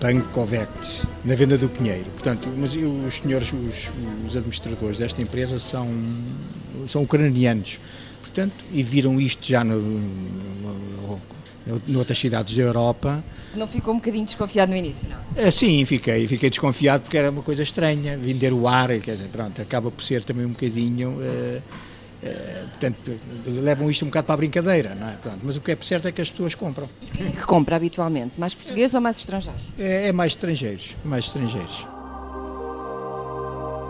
[0.00, 2.04] Banco Covect, na venda do Pinheiro.
[2.12, 3.90] Portanto, mas os senhores, os,
[4.26, 5.88] os administradores desta empresa são,
[6.88, 7.78] são ucranianos.
[8.20, 11.20] Portanto, e viram isto já no, no,
[11.86, 13.24] noutras cidades da Europa.
[13.54, 15.16] Não ficou um bocadinho desconfiado no início, não?
[15.42, 16.28] É, sim, fiquei.
[16.28, 20.02] Fiquei desconfiado porque era uma coisa estranha, vender o ar, quer dizer, pronto, acaba por
[20.02, 21.10] ser também um bocadinho...
[21.12, 21.62] Uh,
[22.22, 25.12] uh, portanto, levam isto um bocado para a brincadeira, não é?
[25.12, 26.88] Pronto, mas o que é certo é que as pessoas compram.
[27.00, 28.32] E quem é que compra habitualmente?
[28.38, 29.62] Mais portugueses ou mais estrangeiros?
[29.78, 31.95] É, é mais estrangeiros, mais estrangeiros.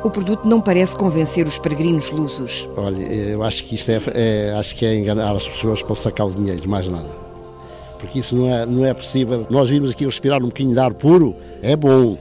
[0.06, 2.68] O produto não parece convencer os peregrinos lusos.
[2.76, 6.28] Olha, eu acho que isto é, é, acho que é enganar as pessoas para sacar
[6.28, 7.26] o dinheiro, mais nada
[7.98, 9.46] porque isso não é, não é possível.
[9.50, 12.16] Nós vimos aqui respirar um bocadinho de ar puro, é bom.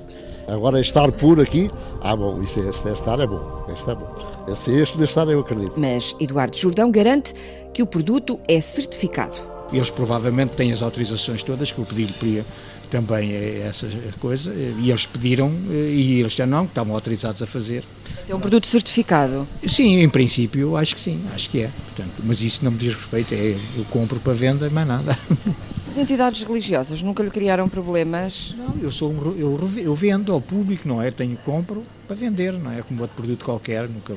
[0.48, 1.70] Agora estar puro aqui,
[2.02, 4.16] ah bom, isso, este, este ar é bom, este é bom.
[4.48, 5.74] Este, este deste ar eu acredito.
[5.78, 7.34] Mas Eduardo Jordão garante
[7.72, 9.36] que o produto é certificado.
[9.72, 12.46] Eles provavelmente têm as autorizações todas, que o pedido pedia
[12.96, 13.88] também é essa
[14.22, 17.84] coisa, e eles pediram, e eles já não, estavam autorizados a fazer.
[18.28, 19.46] É um produto certificado?
[19.68, 21.70] Sim, em princípio, acho que sim, acho que é.
[21.88, 25.20] Portanto, mas isso não me diz respeito, é, eu compro para venda, mais nada.
[25.92, 28.56] As entidades religiosas nunca lhe criaram problemas?
[28.58, 31.12] Não, eu, sou um, eu, eu vendo ao público, não é?
[31.12, 32.82] Tenho, compro para vender, não é?
[32.82, 34.14] Como outro produto qualquer, nunca,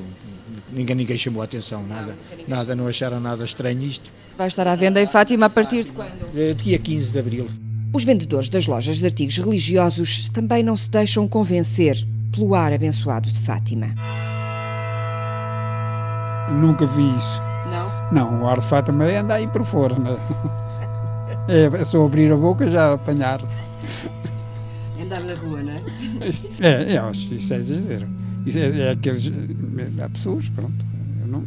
[0.71, 4.09] ninguém, ninguém chamou a atenção, nada, não, nada, não acharam nada estranho isto.
[4.37, 6.29] Vai estar à venda em Fátima a partir de quando?
[6.33, 7.47] Eh, dia 15 de Abril.
[7.91, 13.31] Os vendedores das lojas de artigos religiosos também não se deixam convencer pelo ar abençoado
[13.31, 13.87] de Fátima.
[16.51, 17.41] Nunca vi isso.
[17.71, 18.11] Não?
[18.11, 19.97] Não, o ar de Fátima anda aí por fora.
[19.97, 20.17] Não é?
[21.47, 23.41] É, é só abrir a boca já apanhar.
[25.01, 25.81] Andar na rua, não é?
[26.59, 28.07] É, é isso é exagero.
[28.45, 29.31] Isso é, é aqueles.
[29.99, 30.85] Há pessoas, pronto.
[31.21, 31.43] Eu não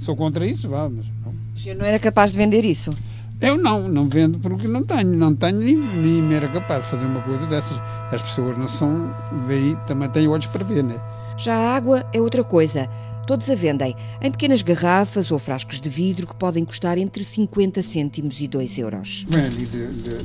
[0.00, 1.06] sou contra isso, vá, mas.
[1.24, 1.32] Não.
[1.54, 2.94] O senhor não era capaz de vender isso?
[3.42, 6.90] Eu não, não vendo porque não tenho, não tenho nem, nem me era capaz de
[6.90, 7.76] fazer uma coisa dessas.
[8.12, 9.12] As pessoas não são,
[9.48, 11.00] veem, também têm olhos para ver, né?
[11.36, 12.88] Já a água é outra coisa.
[13.26, 17.82] Todos a vendem em pequenas garrafas ou frascos de vidro que podem custar entre 50
[17.82, 19.26] cêntimos e 2 euros.
[19.28, 19.66] Vem ali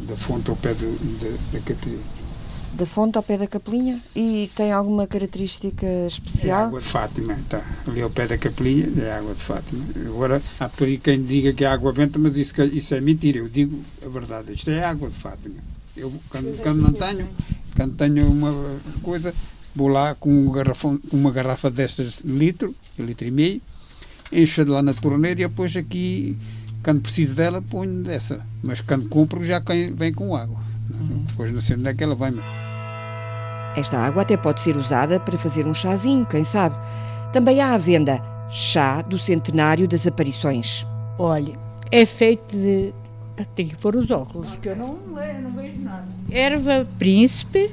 [0.07, 2.26] da fonte ao pé da capilinha.
[2.77, 3.99] Da fonte ao pé da capelinha?
[4.15, 6.59] E tem alguma característica especial?
[6.59, 7.63] É água de Fátima, está.
[7.87, 9.83] Ali ao pé da capelinha é água de Fátima.
[10.05, 13.39] Agora, há por aí quem diga que é água benta, mas isso, isso é mentira.
[13.39, 14.53] Eu digo a verdade.
[14.53, 15.55] Isto é água de Fátima.
[15.95, 17.27] Eu, quando, quando não tenho,
[17.75, 18.53] quando tenho uma
[19.01, 19.33] coisa,
[19.75, 23.61] vou lá com um garrafão, uma garrafa destas de litro, de litro e meio,
[24.31, 26.37] encho lá na torneira e depois aqui,
[26.83, 28.45] quando preciso dela, ponho dessa.
[28.61, 29.59] Mas quando compro já
[29.95, 30.59] vem com água.
[30.91, 31.23] Uhum.
[31.27, 32.31] Depois não sei onde é que ela vai.
[33.77, 36.75] Esta água até pode ser usada para fazer um chazinho, quem sabe.
[37.31, 40.83] Também há à venda chá do centenário das aparições.
[41.19, 41.53] Olha,
[41.91, 42.91] é feito de.
[43.55, 46.07] Tenho que pôr os óculos, que eu não, não vejo nada.
[46.31, 47.69] Erva príncipe,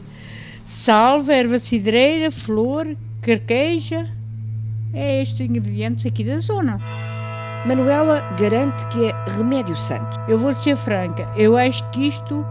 [0.67, 2.87] salva, erva cidreira, flor,
[3.23, 4.07] carqueja.
[4.93, 6.79] É estes ingredientes aqui da zona.
[7.65, 10.21] Manuela garante que é remédio santo.
[10.29, 12.45] Eu vou ser franca, eu acho que isto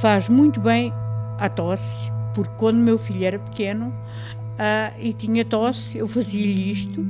[0.00, 0.94] faz muito bem
[1.38, 7.04] à tosse, porque quando meu filho era pequeno uh, e tinha tosse, eu fazia-lhe isto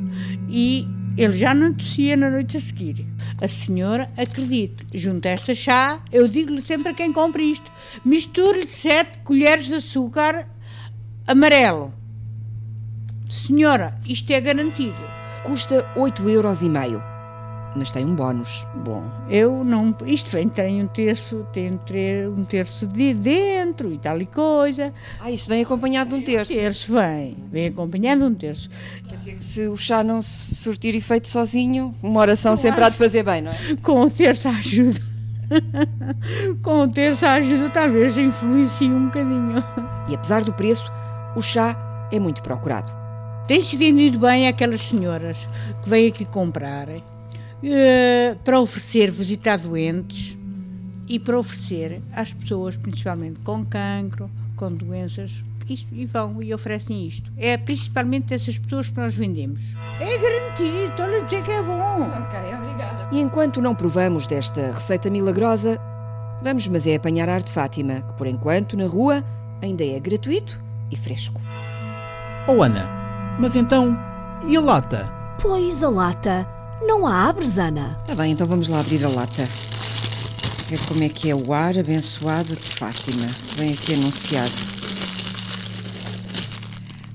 [0.48, 3.06] e ele já não tossia na noite a seguir.
[3.40, 7.70] A senhora, acredito, junto a esta chá, eu digo-lhe sempre a quem compra isto:
[8.04, 10.48] misture-lhe sete colheres de açúcar
[11.26, 11.92] amarelo.
[13.28, 14.98] Senhora, isto é garantido.
[15.44, 16.62] Custa 8,5 euros.
[16.62, 17.09] E meio
[17.74, 18.66] mas tem um bónus.
[18.84, 19.94] Bom, eu não.
[20.04, 21.78] Isto vem, tem um terço, tem
[22.36, 24.92] um terço de dentro e tal e coisa.
[25.20, 26.52] Ah, isso vem acompanhado de um terço?
[26.52, 28.68] Um terço vem, vem acompanhado de um terço.
[29.08, 32.60] Quer dizer que se o chá não surtir efeito sozinho, uma oração claro.
[32.60, 33.76] sempre há de fazer bem, não é?
[33.82, 35.00] Com o terço ajuda.
[36.62, 39.64] Com o terço ajuda, talvez influencie um bocadinho.
[40.08, 40.90] E apesar do preço,
[41.34, 41.76] o chá
[42.10, 42.90] é muito procurado.
[43.46, 45.46] Tem-se vendido bem aquelas senhoras
[45.82, 46.88] que vêm aqui comprar
[47.62, 50.36] uh, para oferecer visitar doentes
[51.08, 57.06] e para oferecer às pessoas, principalmente com cancro, com doenças, isto, e vão e oferecem
[57.06, 57.30] isto.
[57.36, 59.74] É principalmente dessas pessoas que nós vendemos.
[60.00, 62.02] É garantido, estou a dizer que é bom.
[62.02, 63.08] Ok, obrigada.
[63.12, 65.80] E enquanto não provamos desta receita milagrosa,
[66.42, 69.24] vamos mas é apanhar ar de Fátima, que por enquanto na rua
[69.62, 71.40] ainda é gratuito e fresco.
[72.46, 72.88] Oh Ana,
[73.38, 73.96] mas então,
[74.46, 75.12] e a lata?
[75.40, 77.98] Pois a lata não a abres, Ana?
[78.00, 79.44] Está bem, então vamos lá abrir a lata.
[80.68, 83.26] Ver como é que é o ar abençoado de Fátima.
[83.56, 84.52] Vem aqui anunciado.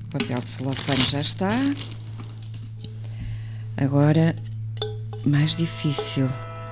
[0.04, 1.52] O papel de celofane já está.
[3.76, 4.36] Agora,
[5.24, 6.28] mais difícil.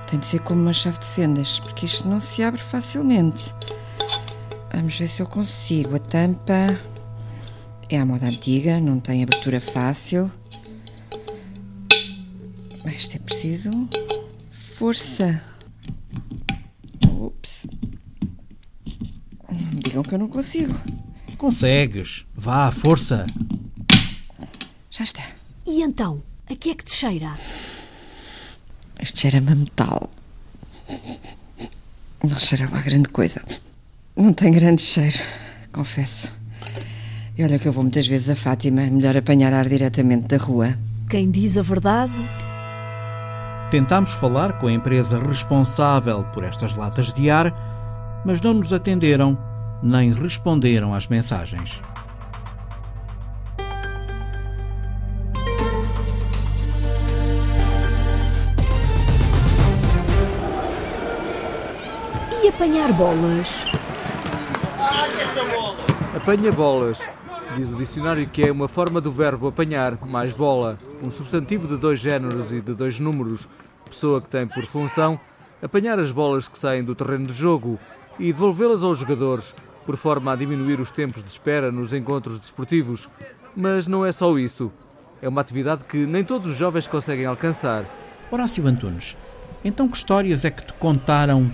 [0.09, 3.53] Tem de ser como uma chave de fendas, porque isto não se abre facilmente.
[4.71, 5.95] Vamos ver se eu consigo.
[5.95, 6.79] A tampa
[7.89, 10.31] é a moda antiga, não tem abertura fácil.
[12.85, 13.71] Isto é preciso
[14.75, 15.41] força.
[17.07, 17.65] Ups.
[19.73, 20.77] Digam que eu não consigo.
[21.37, 22.25] Consegues.
[22.35, 23.25] Vá, força.
[24.91, 25.23] Já está.
[25.65, 26.21] E então?
[26.49, 27.37] A que é que te cheira?
[28.99, 30.09] Este cheira-me a metal.
[32.23, 33.41] Não cheirava a grande coisa.
[34.15, 35.19] Não tem grande cheiro,
[35.71, 36.31] confesso.
[37.37, 40.77] E olha que eu vou muitas vezes a Fátima, melhor apanhar ar diretamente da rua.
[41.09, 42.13] Quem diz a verdade
[43.75, 47.53] Tentámos falar com a empresa responsável por estas latas de ar,
[48.25, 49.37] mas não nos atenderam
[49.83, 51.81] nem responderam às mensagens.
[62.41, 63.65] E apanhar bolas?
[66.15, 67.01] Apanha bolas.
[67.55, 71.77] Diz o dicionário que é uma forma do verbo apanhar mais bola, um substantivo de
[71.77, 73.47] dois géneros e de dois números,
[73.85, 75.17] pessoa que tem por função
[75.63, 77.79] apanhar as bolas que saem do terreno de jogo
[78.19, 83.07] e devolvê-las aos jogadores, por forma a diminuir os tempos de espera nos encontros desportivos.
[83.55, 84.69] Mas não é só isso.
[85.21, 87.85] É uma atividade que nem todos os jovens conseguem alcançar.
[88.29, 89.15] Horácio Antunes,
[89.63, 91.49] então que histórias é que te contaram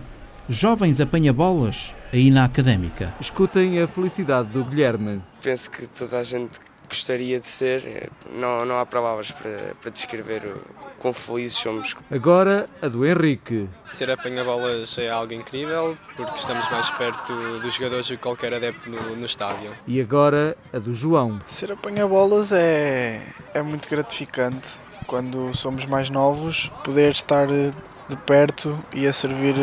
[0.49, 3.13] jovens apanha-bolas aí na académica?
[3.19, 5.21] Escutem a felicidade do Guilherme.
[5.41, 6.59] Penso que toda a gente
[6.91, 10.61] gostaria de ser, não, não há palavras para, para descrever o
[10.99, 11.95] quão felizes somos.
[12.11, 13.69] Agora a do Henrique.
[13.85, 18.89] Ser apanha-bolas é algo incrível porque estamos mais perto dos jogadores do que qualquer adepto
[18.89, 19.71] no, no estádio.
[19.87, 21.39] E agora a do João.
[21.47, 23.21] Ser apanha-bolas é,
[23.53, 24.77] é muito gratificante.
[25.07, 29.55] Quando somos mais novos, poder estar de perto e a servir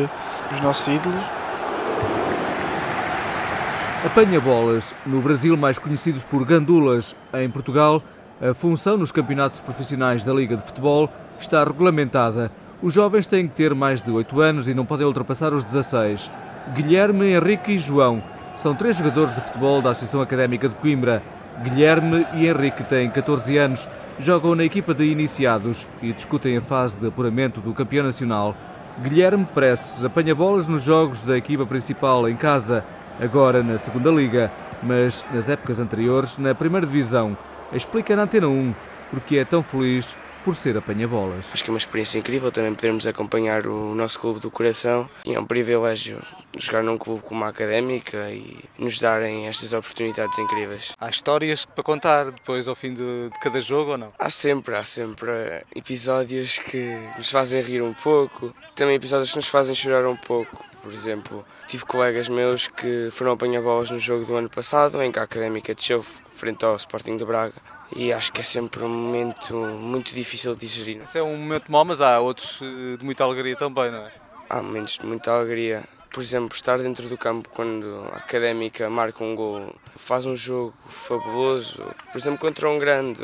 [0.52, 1.22] os nossos ídolos.
[4.04, 8.00] Apanha-bolas, no Brasil mais conhecidos por gandulas, em Portugal,
[8.40, 12.52] a função nos campeonatos profissionais da Liga de Futebol está regulamentada.
[12.80, 16.30] Os jovens têm que ter mais de 8 anos e não podem ultrapassar os 16.
[16.74, 18.22] Guilherme, Henrique e João
[18.54, 21.20] são três jogadores de futebol da Associação Académica de Coimbra.
[21.64, 23.88] Guilherme e Henrique têm 14 anos,
[24.20, 28.54] jogam na equipa de iniciados e discutem a fase de apuramento do campeão nacional.
[29.02, 32.84] Guilherme Presses apanha bolas nos jogos da equipa principal em casa
[33.20, 34.52] agora na segunda Liga,
[34.82, 37.36] mas nas épocas anteriores na primeira Divisão.
[37.72, 38.74] Explica na Antena 1
[39.10, 41.50] porque é tão feliz por ser apanha-bolas.
[41.52, 45.34] Acho que é uma experiência incrível também podermos acompanhar o nosso clube do coração e
[45.34, 46.22] é um privilégio
[46.56, 50.92] jogar num clube como a Académica e nos darem estas oportunidades incríveis.
[50.98, 54.12] Há histórias para contar depois ao fim de, de cada jogo ou não?
[54.18, 55.30] Há sempre, há sempre
[55.74, 60.64] episódios que nos fazem rir um pouco, também episódios que nos fazem chorar um pouco.
[60.88, 65.18] Por exemplo, tive colegas meus que foram apanha-bolas no jogo do ano passado, em que
[65.18, 67.52] a Académica desceu frente ao Sporting de Braga
[67.94, 71.02] e acho que é sempre um momento muito difícil de digerir.
[71.02, 74.12] Esse é um momento mau, mas há outros eh, de muita alegria também, não é?
[74.48, 75.82] Há momentos de muita alegria.
[76.10, 80.72] Por exemplo, estar dentro do campo quando a Académica marca um gol, faz um jogo
[80.86, 83.22] fabuloso, por exemplo, contra um grande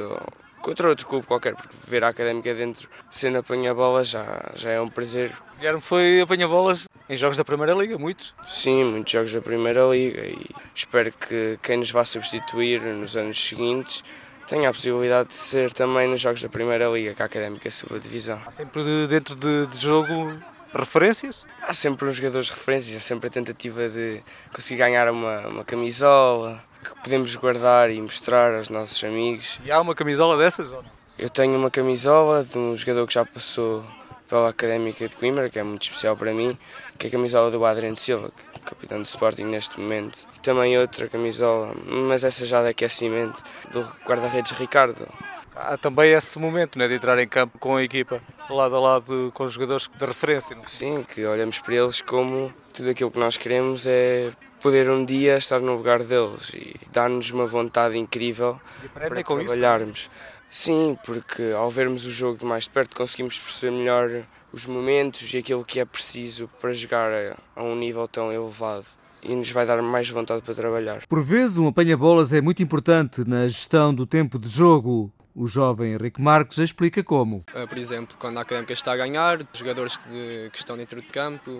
[0.65, 4.89] contra outro clube qualquer, porque ver a Académica dentro sendo apanha-bolas já, já é um
[4.89, 5.31] prazer.
[5.59, 8.35] Guilherme foi apanha-bolas em jogos da Primeira Liga, muitos?
[8.47, 13.39] Sim, muitos jogos da Primeira Liga e espero que quem nos vá substituir nos anos
[13.47, 14.03] seguintes
[14.49, 17.97] tenha a possibilidade de ser também nos jogos da Primeira Liga, que a Académica suba
[17.97, 18.41] a divisão.
[18.47, 20.35] Há sempre dentro de, de jogo
[20.73, 21.47] referências?
[21.63, 25.65] Há sempre uns jogadores de referências, há sempre a tentativa de conseguir ganhar uma, uma
[25.65, 26.65] camisola
[27.05, 29.61] podemos guardar e mostrar aos nossos amigos.
[29.63, 30.83] E há uma camisola dessas ou?
[31.19, 33.85] Eu tenho uma camisola de um jogador que já passou
[34.27, 36.59] pela Académica de Coimbra, que é muito especial para mim,
[36.99, 40.27] que é a camisola do Adriano Silva, que é capitão do Sporting neste momento.
[40.35, 45.07] E também outra camisola, mas essa já de aquecimento, do guarda-redes Ricardo.
[45.55, 49.31] Há também esse momento né, de entrar em campo com a equipa, lado a lado
[49.35, 50.55] com os jogadores de referência.
[50.55, 50.59] É?
[50.65, 54.33] Sim, que olhamos para eles como tudo aquilo que nós queremos é
[54.65, 58.59] poder um dia estar no lugar deles e dar-nos uma vontade incrível
[58.95, 59.99] para com trabalharmos.
[59.99, 60.11] Isso,
[60.49, 65.35] Sim, porque ao vermos o jogo de mais de perto conseguimos perceber melhor os momentos
[65.35, 68.87] e aquilo que é preciso para jogar a, a um nível tão elevado
[69.23, 71.07] e nos vai dar mais vontade para trabalhar.
[71.07, 75.13] Por vezes, um apanha-bolas é muito importante na gestão do tempo de jogo.
[75.37, 77.45] O jovem Henrique Marques explica como.
[77.53, 81.03] Uh, por exemplo, quando a Académica está a ganhar, os jogadores que, que, estão dentro
[81.03, 81.51] de campo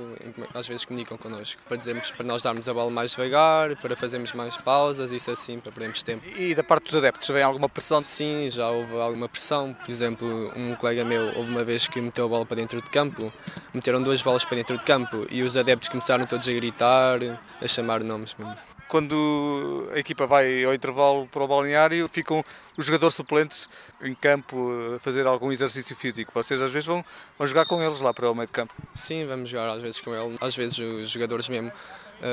[0.55, 4.33] às vezes comunicam connosco para dizermos para nós darmos a bola mais devagar, para fazermos
[4.33, 6.25] mais pausas, isso assim, para perdermos tempo.
[6.39, 8.05] E da parte dos adeptos, vem alguma pressão?
[8.05, 9.75] Sim, já houve alguma pressão.
[9.75, 12.89] Por exemplo, um colega meu, houve uma vez que meteu a bola para dentro de
[12.91, 13.33] campo,
[13.75, 17.19] meteram duas bolas para dentro de campo e os adeptos começaram todos a gritar,
[17.61, 22.45] a chamar nomes mesmo quando a equipa vai ao intervalo para o balneário, ficam
[22.77, 23.69] os jogadores suplentes
[24.01, 26.31] em campo a fazer algum exercício físico.
[26.33, 27.05] Vocês às vezes vão,
[27.37, 28.73] vão jogar com eles lá para o meio de campo?
[28.95, 30.39] Sim, vamos jogar às vezes com eles.
[30.41, 31.73] Às vezes os jogadores mesmo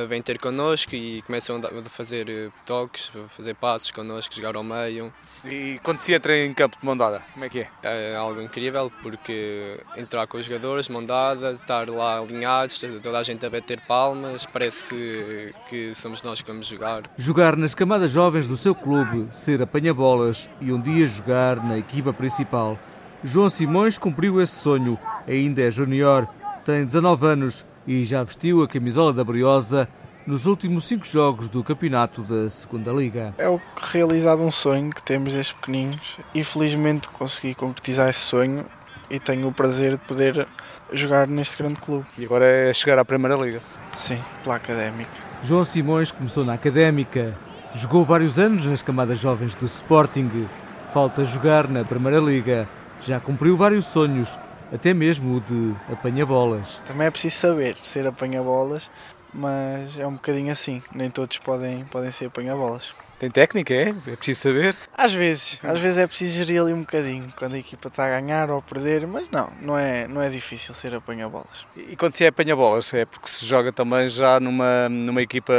[0.07, 4.63] vêm ter connosco e começam a fazer eh, toques, a fazer passos connosco, jogar ao
[4.63, 5.11] meio.
[5.43, 7.69] E quando se entra em campo de mão dada, como é que é?
[7.83, 13.23] É algo incrível porque entrar com os jogadores, mão dada, estar lá alinhados, toda a
[13.23, 17.03] gente a bater palmas, parece que somos nós que vamos jogar.
[17.17, 22.13] Jogar nas camadas jovens do seu clube, ser apanha-bolas e um dia jogar na equipa
[22.13, 22.79] principal.
[23.23, 26.27] João Simões cumpriu esse sonho, ainda é junior,
[26.63, 29.85] tem 19 anos e já vestiu a camisola da Briosa
[30.25, 33.35] nos últimos cinco jogos do campeonato da Segunda Liga.
[33.37, 38.63] É o realizado um sonho que temos desde pequeninos e felizmente consegui concretizar esse sonho
[39.09, 40.47] e tenho o prazer de poder
[40.93, 42.05] jogar neste grande clube.
[42.17, 43.61] E agora é chegar à Primeira Liga?
[43.93, 45.11] Sim, pela Académica.
[45.43, 47.37] João Simões começou na Académica,
[47.73, 50.47] jogou vários anos nas camadas jovens do Sporting,
[50.93, 52.69] falta jogar na Primeira Liga,
[53.01, 54.39] já cumpriu vários sonhos,
[54.71, 56.81] até mesmo o de apanha-bolas.
[56.85, 58.89] Também é preciso saber ser apanha-bolas
[59.33, 62.93] mas é um bocadinho assim, nem todos podem, podem ser apanha-bolas.
[63.17, 63.89] Tem técnica, é?
[64.07, 64.75] É preciso saber?
[64.97, 68.09] Às vezes, às vezes é preciso gerir ali um bocadinho, quando a equipa está a
[68.09, 71.65] ganhar ou a perder, mas não, não é, não é difícil ser apanha-bolas.
[71.75, 75.53] E quando se é apanha-bolas, é porque se joga também já numa, numa equipa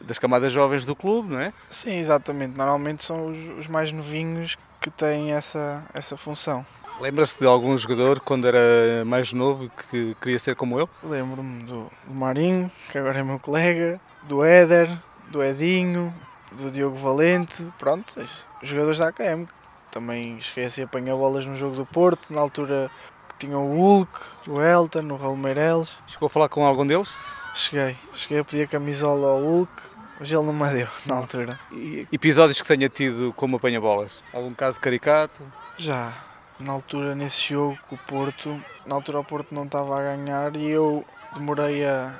[0.00, 1.52] das camadas jovens do clube, não é?
[1.70, 2.56] Sim, exatamente.
[2.56, 6.64] Normalmente são os, os mais novinhos que têm essa, essa função.
[7.00, 10.88] Lembra-se de algum jogador quando era mais novo que queria ser como ele?
[11.02, 14.86] Lembro-me do, do Marinho, que agora é meu colega, do Éder,
[15.30, 16.12] do Edinho,
[16.52, 19.46] do Diogo Valente, pronto, os jogadores da AKM.
[19.90, 22.90] Também cheguei a ser apanha-bolas no jogo do Porto, na altura
[23.30, 25.96] que tinha o Hulk, o Elton, o Raul Meireles.
[26.06, 27.16] Chegou a falar com algum deles?
[27.54, 29.72] Cheguei, cheguei a pedir a camisola ao Hulk,
[30.18, 31.58] mas ele não me deu na altura.
[31.72, 34.22] E episódios que tenha tido como apanha-bolas?
[34.34, 35.42] Algum caso caricato?
[35.78, 36.12] Já,
[36.60, 40.54] na altura nesse jogo com o Porto, na altura o Porto não estava a ganhar
[40.56, 41.04] e eu
[41.34, 42.14] demorei a,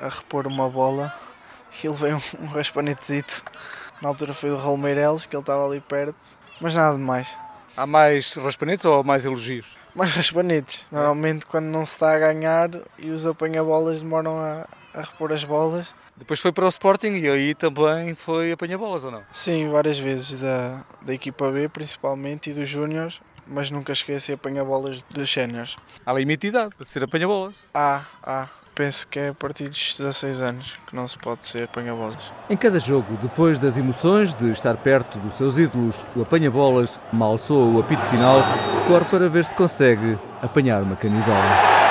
[0.00, 1.12] a repor uma bola
[1.82, 3.44] e levei um, um raspanetezito.
[4.02, 7.36] Na altura foi do Raul Meireles, que ele estava ali perto, mas nada de mais.
[7.76, 9.76] Há mais raspanetes ou mais elogios?
[9.94, 10.86] Mais raspanetes.
[10.90, 15.44] Normalmente quando não se está a ganhar e os apanha-bolas demoram a, a repor as
[15.44, 15.94] bolas.
[16.16, 19.22] Depois foi para o Sporting e aí também foi apanha-bolas ou não?
[19.32, 25.02] Sim, várias vezes da, da equipa B principalmente e dos Júniors, mas nunca esqueci apanha-bolas
[25.14, 25.76] dos séniores.
[26.04, 27.56] Há limite de idade para ser apanha-bolas?
[27.74, 28.48] Há, há.
[28.74, 32.30] Penso que é a partir dos 16 anos que não se pode ser apanha-bolas.
[32.50, 37.38] Em cada jogo, depois das emoções de estar perto dos seus ídolos, o apanha-bolas mal
[37.38, 38.38] soa o apito final,
[38.86, 41.85] corre para ver se consegue apanhar uma camisola.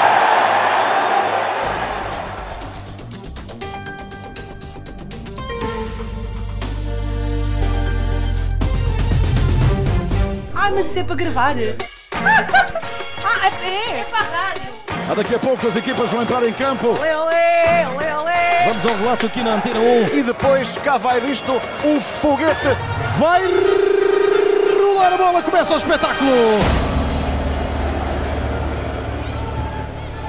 [10.95, 11.55] Isso é para gravar.
[12.15, 13.99] ah, é.
[13.99, 14.75] É para rádio.
[15.09, 16.87] Ah, daqui a pouco as equipas vão entrar em campo.
[16.87, 18.65] Olé, olé, olé, olé.
[18.65, 20.17] Vamos ao relato aqui na Antena 1.
[20.17, 21.51] E depois cá vai disto
[21.83, 22.69] um foguete.
[23.19, 23.43] Vai
[24.73, 26.31] rolar a bola, começa o espetáculo.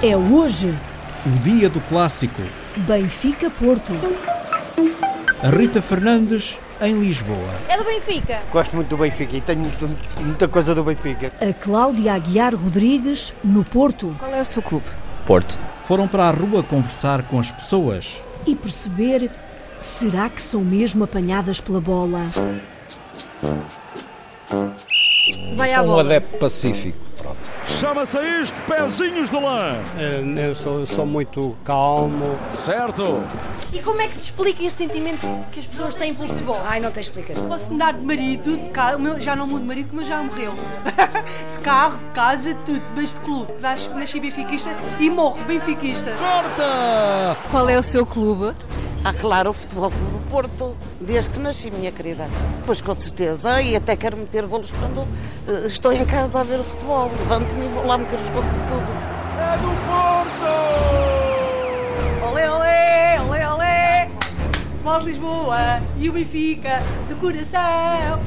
[0.03, 0.77] É hoje.
[1.25, 2.43] O dia do clássico.
[2.77, 3.93] Benfica-Porto.
[5.43, 7.51] A Rita Fernandes em Lisboa.
[7.69, 8.43] É do Benfica.
[8.53, 9.87] Gosto muito do Benfica e tenho muita,
[10.21, 11.33] muita coisa do Benfica.
[11.41, 14.15] A Cláudia Aguiar Rodrigues no Porto.
[14.19, 14.87] Qual é o seu clube?
[15.27, 15.59] Porto.
[15.87, 18.21] Foram para a rua conversar com as pessoas.
[18.47, 19.31] E perceber
[19.79, 22.23] será que são mesmo apanhadas pela bola?
[25.57, 26.03] Vai à Sou um bola.
[26.03, 27.06] adepto pacífico.
[27.69, 29.77] Chama-se a isto pezinhos de lã.
[30.41, 32.39] Eu sou, eu sou muito calmo.
[32.53, 33.23] Certo.
[33.73, 36.61] E como é que se explica esse sentimento que as pessoas têm pelo futebol?
[36.65, 37.47] Ai, não tem explicação.
[37.49, 40.23] Posso mudar de marido, de casa, o meu já não mudo de marido, mas já
[40.23, 40.55] morreu.
[40.55, 43.53] de carro, de casa, tudo, mas de clube.
[43.61, 46.13] Nas- Nasci benfiquista e morro benfiquista.
[46.13, 47.37] Corta!
[47.51, 48.55] Qual é o seu clube?
[49.09, 52.27] Ah, claro, o Futebol Clube do Porto, desde que nasci, minha querida.
[52.67, 55.07] Pois com certeza, e até quero meter golos quando
[55.47, 57.09] eh, estou em casa a ver o futebol.
[57.21, 58.83] Levanto-me e vou lá meter os golos e tudo.
[59.39, 60.51] É do Porto!
[62.29, 64.11] Olé, olé, olé, olé.
[64.75, 68.21] Sport Lisboa e o Benfica de coração.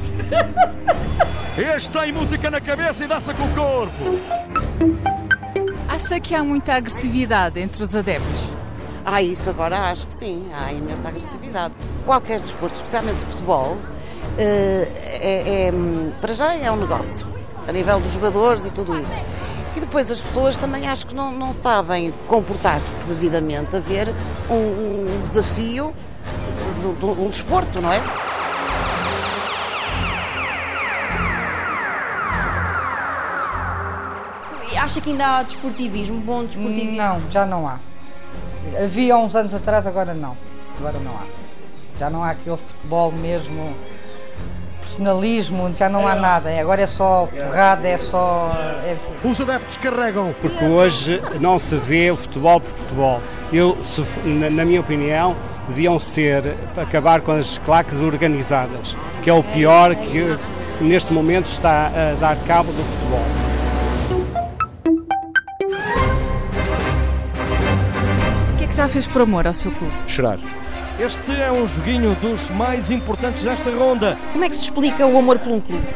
[1.58, 4.18] Este tem música na cabeça e dança com o corpo.
[5.86, 8.49] Acha que há muita agressividade entre os adeptos?
[9.04, 11.74] Ah, isso agora acho que sim, há imensa agressividade.
[12.04, 13.76] Qualquer desporto, especialmente o futebol,
[14.38, 14.88] eh,
[15.22, 15.72] é, é,
[16.20, 17.26] para já é um negócio,
[17.66, 19.18] a nível dos jogadores e tudo isso.
[19.76, 24.08] E depois as pessoas também acho que não, não sabem comportar-se devidamente a ver
[24.50, 25.94] um, um desafio
[26.80, 28.00] de, de um desporto, não é?
[34.78, 36.96] Acha que ainda há desportivismo, bom desportivismo?
[36.96, 37.78] Não, já não há.
[38.82, 40.36] Havia uns anos atrás, agora não.
[40.78, 41.24] Agora não há.
[41.98, 43.74] Já não há aquele futebol mesmo,
[44.80, 46.50] personalismo, já não há nada.
[46.58, 48.52] Agora é só porrada, é só.
[48.90, 49.28] Enfim.
[49.28, 50.34] Os adeptos carregam.
[50.40, 53.20] Porque hoje não se vê o futebol por futebol.
[53.52, 55.36] Eu, se na minha opinião,
[55.68, 60.38] deviam ser acabar com as claques organizadas, que é o pior que
[60.80, 63.49] neste momento está a dar cabo do futebol.
[68.80, 69.92] Já fez por amor ao seu clube?
[70.06, 70.38] Chorar.
[70.98, 74.16] Este é um joguinho dos mais importantes desta ronda.
[74.32, 75.86] Como é que se explica o amor por um clube?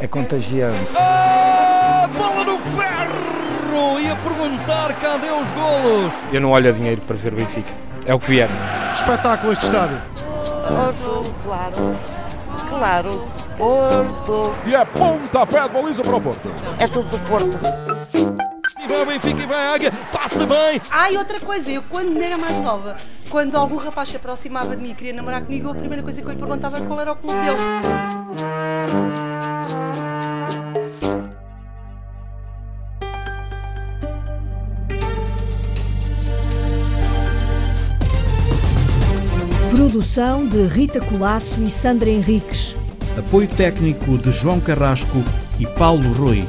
[0.00, 0.76] É contagiante.
[0.96, 4.00] A bola no ferro!
[4.00, 6.12] Ia perguntar cadê os golos.
[6.32, 7.72] Eu não olho a dinheiro para ver o Benfica.
[8.06, 8.48] É o que vier.
[8.92, 9.98] Espetáculo este estádio.
[10.66, 11.96] Porto, claro.
[12.68, 14.52] Claro, Porto.
[14.66, 16.50] E é pontapé de baliza para o Porto.
[16.80, 17.91] É tudo do Porto.
[18.92, 20.78] Vai o Benfica e vai a Águia, passa bem.
[20.90, 22.94] Ah, e outra coisa, eu quando era mais nova,
[23.30, 26.28] quando algum rapaz se aproximava de mim e queria namorar comigo, a primeira coisa que
[26.28, 27.56] eu lhe perguntava era qual era o clube dele.
[39.70, 42.76] Produção de Rita Colasso e Sandra Henriques.
[43.18, 45.24] Apoio técnico de João Carrasco
[45.58, 46.46] e Paulo Rui.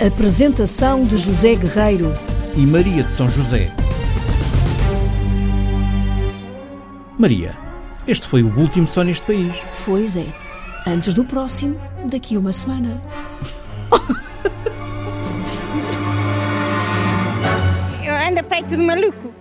[0.00, 2.12] Apresentação de José Guerreiro
[2.56, 3.72] e Maria de São José.
[7.16, 7.56] Maria,
[8.06, 9.54] este foi o último só neste país.
[9.72, 10.26] Foi, Zé.
[10.84, 11.80] Antes do próximo,
[12.10, 13.00] daqui uma semana.
[18.28, 19.32] Anda feito de maluco.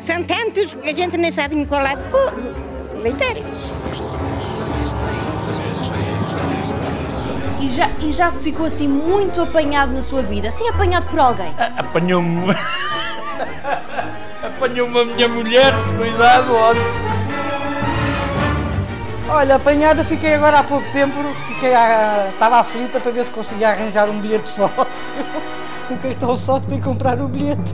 [0.00, 2.32] São tantos que a gente nem sabe em qual lado pôr.
[3.02, 3.42] Vitória.
[7.62, 10.48] E já, e já ficou assim muito apanhado na sua vida?
[10.48, 11.54] Assim apanhado por alguém?
[11.76, 12.50] Apanhou-me.
[14.42, 16.80] Apanhou-me a minha mulher, cuidado, olha.
[19.28, 21.14] Olha, apanhada fiquei agora há pouco tempo,
[21.46, 24.74] fiquei a, estava aflita para ver se conseguia arranjar um bilhete sócio,
[25.88, 27.72] um cartão sócio para ir comprar o bilhete.